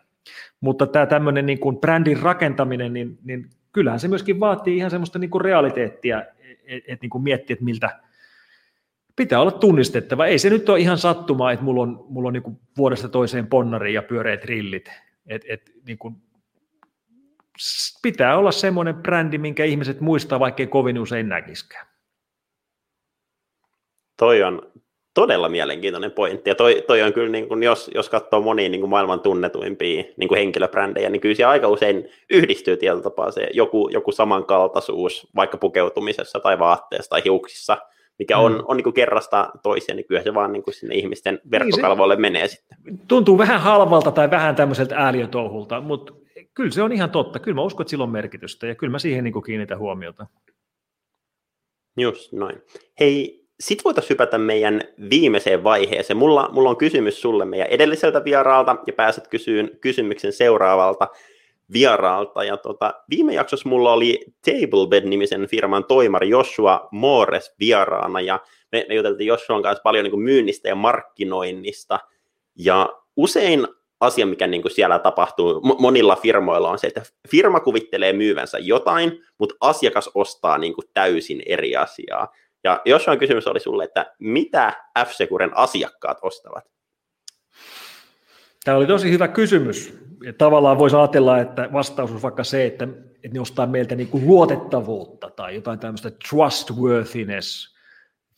Mutta 0.62 0.88
tämä 0.88 1.06
tämmöinen 1.06 1.46
niin 1.46 1.60
kuin 1.60 1.78
brändin 1.78 2.22
rakentaminen, 2.22 2.94
niin, 2.94 3.20
niin 3.24 3.50
kyllähän 3.72 4.00
se 4.00 4.08
myöskin 4.08 4.40
vaatii 4.40 4.78
ihan 4.78 4.92
semmoista 4.92 5.20
niin 5.20 5.30
kuin 5.30 5.42
realiteettia, 5.42 6.22
että 6.22 6.34
et, 6.68 6.84
et, 6.88 7.02
niin 7.02 7.24
miettiä, 7.24 7.54
että 7.54 7.66
miltä, 7.66 8.00
pitää 9.18 9.42
olla 9.42 9.52
tunnistettava. 9.52 10.26
Ei 10.26 10.40
se 10.40 10.50
nyt 10.50 10.70
ole 10.70 10.80
ihan 10.80 10.98
sattumaa, 10.98 11.52
että 11.52 11.66
mulla 11.66 11.82
on, 11.82 12.06
mulla 12.10 12.28
on 12.28 12.34
niin 12.34 12.60
vuodesta 12.78 13.10
toiseen 13.10 13.48
ponnari 13.48 13.94
ja 13.94 14.02
pyöreät 14.02 14.46
rillit. 14.46 14.92
Et, 15.28 15.42
et, 15.48 15.72
niin 15.88 15.98
kuin, 15.98 16.16
pitää 18.02 18.38
olla 18.38 18.52
semmoinen 18.52 18.96
brändi, 18.96 19.38
minkä 19.38 19.66
ihmiset 19.66 20.02
muistaa, 20.02 20.40
vaikkei 20.40 20.68
kovin 20.68 21.00
usein 21.00 21.30
näkiskään. 21.30 21.88
Toi 24.18 24.44
on 24.44 24.72
todella 25.14 25.50
mielenkiintoinen 25.50 26.12
pointti. 26.12 26.50
Ja 26.50 26.56
toi, 26.56 26.84
toi 26.88 27.02
on 27.02 27.14
kyllä, 27.14 27.30
niin 27.30 27.48
kuin, 27.48 27.64
jos, 27.64 27.92
jos 27.96 28.10
katsoo 28.10 28.42
monia 28.42 28.70
niin 28.70 28.82
kuin 28.82 28.90
maailman 28.90 29.20
tunnetuimpia 29.20 30.04
niin 30.18 30.28
kuin 30.28 30.38
henkilöbrändejä, 30.38 31.10
niin 31.10 31.22
kyllä 31.22 31.36
siellä 31.36 31.52
aika 31.52 31.68
usein 31.68 32.10
yhdistyy 32.30 32.78
tietyllä 32.78 33.04
tapaa 33.04 33.32
se 33.32 33.50
joku, 33.54 33.90
joku 33.90 34.12
samankaltaisuus, 34.12 35.28
vaikka 35.36 35.58
pukeutumisessa 35.58 36.40
tai 36.40 36.60
vaatteessa 36.60 37.10
tai 37.10 37.22
hiuksissa– 37.26 37.78
mikä 38.20 38.38
on, 38.38 38.52
mm. 38.52 38.64
on 38.68 38.78
niin 38.78 38.84
kuin 38.84 38.94
kerrasta 38.94 39.50
toiseen, 39.64 39.96
niin 39.96 40.08
kyllä 40.08 40.24
se 40.24 40.34
vaan 40.34 40.54
niin 40.54 40.64
kuin 40.64 40.74
sinne 40.74 40.96
ihmisten 40.96 41.40
verkkokalvoille 41.52 42.16
niin 42.16 42.20
se 42.20 42.22
menee 42.22 42.48
sitten. 42.48 42.78
Tuntuu 43.08 43.38
vähän 43.38 43.62
halvalta 43.62 44.12
tai 44.12 44.32
vähän 44.32 44.56
tämmöiseltä 44.56 44.96
ääliötouhulta, 44.96 45.82
mutta 45.82 46.14
kyllä 46.54 46.72
se 46.72 46.84
on 46.84 46.92
ihan 46.92 47.10
totta. 47.10 47.40
Kyllä 47.40 47.56
mä 47.56 47.62
uskon, 47.62 47.84
että 47.84 47.90
sillä 47.90 48.04
on 48.04 48.10
merkitystä 48.10 48.68
ja 48.68 48.76
kyllä 48.76 48.92
mä 48.92 49.00
siihen 49.00 49.24
niin 49.24 49.34
kuin 49.34 49.44
kiinnitän 49.44 49.80
huomiota. 49.80 50.28
Just 51.98 52.34
noin. 52.34 52.62
Hei, 53.00 53.48
sitten 53.60 53.84
voitaisiin 53.84 54.10
hypätä 54.10 54.38
meidän 54.38 54.82
viimeiseen 55.10 55.64
vaiheeseen. 55.64 56.18
Mulla, 56.18 56.50
mulla 56.52 56.70
on 56.70 56.78
kysymys 56.78 57.22
sulle 57.22 57.46
meidän 57.46 57.68
edelliseltä 57.68 58.24
vieraalta 58.24 58.76
ja 58.88 58.94
pääset 58.94 59.28
kysyyn 59.28 59.72
kysymyksen 59.82 60.34
seuraavalta 60.34 61.08
vieraalta. 61.74 62.44
Ja 62.44 62.58
tota, 62.58 62.94
viime 63.10 63.34
jaksossa 63.34 63.70
mulla 63.70 63.94
oli 63.94 64.26
Tablebed-nimisen 64.46 65.48
firman 65.48 65.86
toimari 65.86 66.30
Joshua 66.30 66.88
Moores 66.92 67.56
vieraana, 67.60 68.22
ja 68.22 68.40
me, 68.72 68.86
me 68.90 68.96
juteltiin 68.96 69.28
Joshuan 69.28 69.62
kanssa 69.62 69.84
paljon 69.84 70.04
niin 70.04 70.12
kuin 70.12 70.24
myynnistä 70.24 70.70
ja 70.70 70.76
markkinoinnista, 70.76 72.00
ja 72.56 72.90
usein 73.16 73.68
asia, 74.00 74.26
mikä 74.26 74.48
niin 74.48 74.62
kuin 74.62 74.72
siellä 74.72 75.00
tapahtuu 75.00 75.62
monilla 75.80 76.16
firmoilla 76.16 76.70
on 76.70 76.80
se, 76.80 76.88
että 76.88 77.02
firma 77.30 77.60
kuvittelee 77.60 78.14
myyvänsä 78.14 78.58
jotain, 78.60 79.24
mutta 79.40 79.56
asiakas 79.62 80.10
ostaa 80.16 80.58
niin 80.58 80.74
kuin 80.74 80.86
täysin 80.94 81.44
eri 81.46 81.76
asiaa. 81.76 82.28
Ja 82.64 82.82
Joshuan 82.86 83.18
kysymys 83.18 83.48
oli 83.48 83.60
sulle, 83.60 83.84
että 83.84 84.14
mitä 84.20 84.74
F-Securen 85.00 85.52
asiakkaat 85.56 86.18
ostavat? 86.22 86.77
Tämä 88.68 88.78
oli 88.78 88.88
tosi 88.88 89.12
hyvä 89.12 89.28
kysymys. 89.28 90.00
Ja 90.24 90.34
tavallaan 90.34 90.78
voisi 90.78 90.96
ajatella, 90.96 91.40
että 91.40 91.70
vastaus 91.74 92.12
on 92.12 92.22
vaikka 92.22 92.44
se, 92.44 92.66
että, 92.66 92.88
että 93.24 93.34
ne 93.34 93.40
ostaa 93.40 93.68
meiltä 93.68 93.96
niin 93.96 94.08
kuin 94.08 94.28
luotettavuutta 94.28 95.30
tai 95.30 95.56
jotain 95.56 95.80
tämmöistä 95.80 96.12
trustworthiness. 96.30 97.76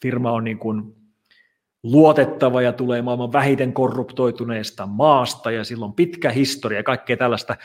Firma 0.02 0.32
on 0.32 0.44
niin 0.44 0.58
kuin 0.58 0.96
luotettava 1.84 2.62
ja 2.62 2.74
tulee 2.74 3.02
maailman 3.02 3.34
vähiten 3.34 3.74
korruptoituneesta 3.74 4.86
maasta 4.86 5.52
ja 5.52 5.64
sillä 5.64 5.86
on 5.86 5.94
pitkä 5.94 6.30
historia 6.30 6.80
ja 6.80 6.84
kaikkea 6.84 7.18
tällaista. 7.18 7.56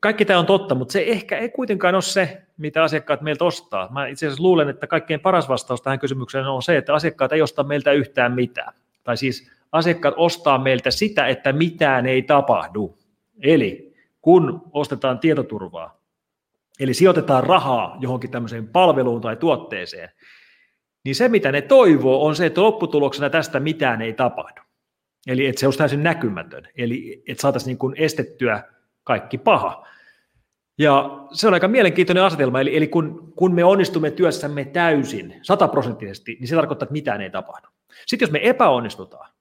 Kaikki 0.00 0.24
tämä 0.24 0.38
on 0.38 0.46
totta, 0.46 0.74
mutta 0.74 0.92
se 0.92 1.04
ehkä 1.06 1.38
ei 1.38 1.48
kuitenkaan 1.48 1.94
ole 1.94 2.02
se, 2.02 2.42
mitä 2.56 2.82
asiakkaat 2.82 3.20
meiltä 3.20 3.44
ostaa. 3.44 3.92
Mä 3.92 4.06
itse 4.06 4.26
asiassa 4.26 4.42
luulen, 4.42 4.68
että 4.68 4.86
kaikkein 4.86 5.20
paras 5.20 5.48
vastaus 5.48 5.82
tähän 5.82 5.98
kysymykseen 5.98 6.46
on 6.46 6.62
se, 6.62 6.76
että 6.76 6.94
asiakkaat 6.94 7.32
ei 7.32 7.42
osta 7.42 7.64
meiltä 7.64 7.92
yhtään 7.92 8.32
mitään. 8.32 8.74
Tai 9.04 9.16
siis 9.16 9.61
asiakkaat 9.72 10.14
ostaa 10.16 10.58
meiltä 10.58 10.90
sitä, 10.90 11.26
että 11.26 11.52
mitään 11.52 12.06
ei 12.06 12.22
tapahdu. 12.22 12.98
Eli 13.42 13.94
kun 14.20 14.62
ostetaan 14.72 15.18
tietoturvaa, 15.18 16.00
eli 16.80 16.94
sijoitetaan 16.94 17.44
rahaa 17.44 17.96
johonkin 18.00 18.30
tämmöiseen 18.30 18.68
palveluun 18.68 19.20
tai 19.20 19.36
tuotteeseen, 19.36 20.08
niin 21.04 21.14
se 21.14 21.28
mitä 21.28 21.52
ne 21.52 21.60
toivoo 21.60 22.26
on 22.26 22.36
se, 22.36 22.46
että 22.46 22.62
lopputuloksena 22.62 23.30
tästä 23.30 23.60
mitään 23.60 24.02
ei 24.02 24.12
tapahdu. 24.12 24.60
Eli 25.26 25.46
että 25.46 25.60
se 25.60 25.66
olisi 25.66 25.78
täysin 25.78 26.02
näkymätön, 26.02 26.68
eli 26.76 27.22
että 27.28 27.42
saataisiin 27.42 27.78
niin 27.82 27.94
estettyä 27.96 28.62
kaikki 29.04 29.38
paha. 29.38 29.86
Ja 30.78 31.10
se 31.32 31.46
on 31.46 31.54
aika 31.54 31.68
mielenkiintoinen 31.68 32.24
asetelma, 32.24 32.60
eli, 32.60 32.76
eli 32.76 32.88
kun, 32.88 33.32
kun 33.36 33.54
me 33.54 33.64
onnistumme 33.64 34.10
työssämme 34.10 34.64
täysin, 34.64 35.34
sataprosenttisesti, 35.42 36.36
niin 36.40 36.48
se 36.48 36.54
tarkoittaa, 36.54 36.84
että 36.84 36.92
mitään 36.92 37.20
ei 37.20 37.30
tapahdu. 37.30 37.68
Sitten 38.06 38.26
jos 38.26 38.32
me 38.32 38.40
epäonnistutaan, 38.42 39.31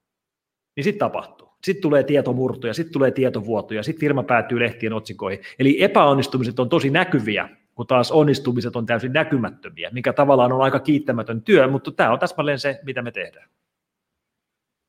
niin 0.76 0.84
sitten 0.84 1.00
tapahtuu. 1.00 1.50
Sitten 1.64 1.82
tulee 1.82 2.04
tietomurtoja, 2.04 2.74
sitten 2.74 2.94
tulee 2.94 3.12
tietovuotoja, 3.12 3.84
sitten 3.84 4.00
firma 4.00 4.24
päätyy 4.24 4.60
lehtien 4.60 4.94
otsikoihin. 4.94 5.42
Eli 5.60 5.84
epäonnistumiset 5.84 6.60
on 6.60 6.70
tosi 6.70 6.90
näkyviä, 6.90 7.50
kun 7.76 7.88
taas 7.88 8.12
onnistumiset 8.12 8.76
on 8.76 8.86
täysin 8.86 9.14
näkymättömiä, 9.14 9.90
mikä 9.94 10.14
tavallaan 10.14 10.52
on 10.52 10.62
aika 10.62 10.80
kiittämätön 10.80 11.42
työ, 11.42 11.68
mutta 11.68 11.92
tämä 11.92 12.12
on 12.12 12.20
täsmälleen 12.20 12.60
se, 12.60 12.80
mitä 12.84 13.02
me 13.02 13.12
tehdään. 13.12 13.50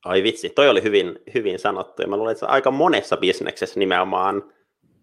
Ai 0.04 0.22
vitsi, 0.22 0.50
toi 0.50 0.68
oli 0.68 0.82
hyvin, 0.82 1.18
hyvin 1.34 1.58
sanottu. 1.58 2.02
Ja 2.02 2.08
mä 2.08 2.16
luulen, 2.16 2.32
että 2.32 2.46
aika 2.46 2.70
monessa 2.70 3.16
bisneksessä 3.16 3.80
nimenomaan 3.80 4.42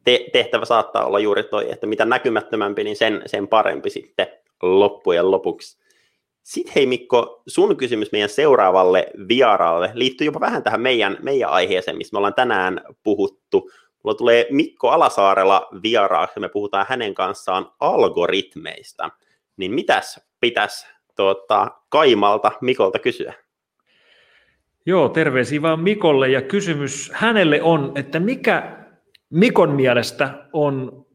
te- 0.04 0.26
tehtävä 0.34 0.66
saattaa 0.66 1.06
olla 1.06 1.20
juuri 1.20 1.44
toi, 1.44 1.72
että 1.72 1.88
mitä 1.88 2.06
näkymättömämpi, 2.06 2.84
niin 2.84 2.96
sen, 2.96 3.22
sen 3.26 3.48
parempi 3.48 3.90
sitten 3.90 4.28
loppujen 4.62 5.32
lopuksi. 5.32 5.78
Sitten 6.50 6.74
hei 6.76 6.86
Mikko, 6.86 7.44
sun 7.48 7.78
kysymys 7.78 8.12
meidän 8.12 8.30
seuraavalle 8.30 9.08
vieraalle 9.28 9.92
liittyy 9.94 10.26
jopa 10.26 10.40
vähän 10.40 10.64
tähän 10.64 10.82
meidän, 10.82 11.18
meidän 11.22 11.50
aiheeseen, 11.50 11.98
mistä 11.98 12.16
me 12.16 12.18
ollaan 12.18 12.34
tänään 12.34 12.82
puhuttu. 13.04 13.72
Mulla 14.04 14.18
tulee 14.18 14.48
Mikko 14.52 14.90
Alasaarella 14.90 15.68
vieraaksi, 15.84 16.40
me 16.40 16.50
puhutaan 16.50 16.86
hänen 16.90 17.14
kanssaan 17.14 17.72
algoritmeista. 17.80 19.10
Niin 19.58 19.72
mitäs 19.72 20.28
pitäisi 20.40 20.88
tuota, 21.16 21.68
Kaimalta 21.90 22.52
Mikolta 22.62 23.00
kysyä? 23.00 23.34
Joo, 24.86 25.10
terveisiä 25.10 25.62
vaan 25.62 25.80
Mikolle 25.80 26.30
ja 26.30 26.42
kysymys 26.42 27.12
hänelle 27.14 27.62
on, 27.62 27.92
että 27.96 28.20
mikä 28.20 28.86
Mikon 29.30 29.72
mielestä 29.72 30.48
on 30.54 31.06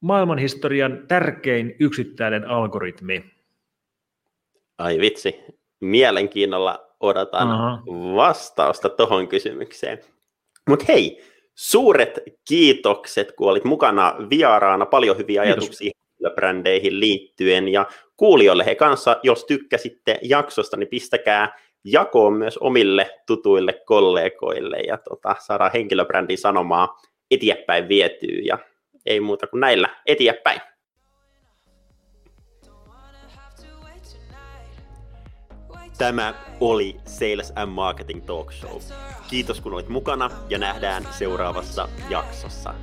maailmanhistorian 0.00 1.04
tärkein 1.08 1.76
yksittäinen 1.80 2.44
algoritmi? 2.44 3.37
Ai 4.78 4.98
vitsi, 4.98 5.44
mielenkiinnolla 5.80 6.88
odotan 7.00 7.48
uh-huh. 7.48 8.14
vastausta 8.14 8.88
tuohon 8.88 9.28
kysymykseen. 9.28 10.00
Mutta 10.68 10.84
hei, 10.88 11.22
suuret 11.54 12.18
kiitokset, 12.48 13.32
kun 13.32 13.50
olit 13.50 13.64
mukana 13.64 14.16
vieraana. 14.30 14.86
Paljon 14.86 15.18
hyviä 15.18 15.42
Kiitos. 15.42 15.62
ajatuksia 15.62 15.90
brändeihin 16.34 17.00
liittyen. 17.00 17.68
Ja 17.68 17.86
kuulijoille 18.16 18.66
he 18.66 18.74
kanssa, 18.74 19.16
jos 19.22 19.44
tykkäsitte 19.44 20.18
jaksosta, 20.22 20.76
niin 20.76 20.88
pistäkää 20.88 21.58
jakoon 21.84 22.32
myös 22.32 22.58
omille 22.58 23.10
tutuille 23.26 23.72
kollegoille 23.72 24.78
ja 24.78 24.98
tota, 24.98 25.36
saadaan 25.38 25.70
henkilöbrändin 25.74 26.38
sanomaa 26.38 26.96
eteenpäin 27.30 27.88
vietyä. 27.88 28.40
Ja 28.44 28.58
ei 29.06 29.20
muuta 29.20 29.46
kuin 29.46 29.60
näillä 29.60 29.88
eteenpäin. 30.06 30.60
Tämä 35.98 36.34
oli 36.60 37.00
Sales 37.06 37.52
and 37.56 37.70
Marketing 37.70 38.26
Talk 38.26 38.52
Show. 38.52 38.80
Kiitos 39.30 39.60
kun 39.60 39.72
olit 39.72 39.88
mukana 39.88 40.30
ja 40.48 40.58
nähdään 40.58 41.08
seuraavassa 41.18 41.88
jaksossa. 42.10 42.74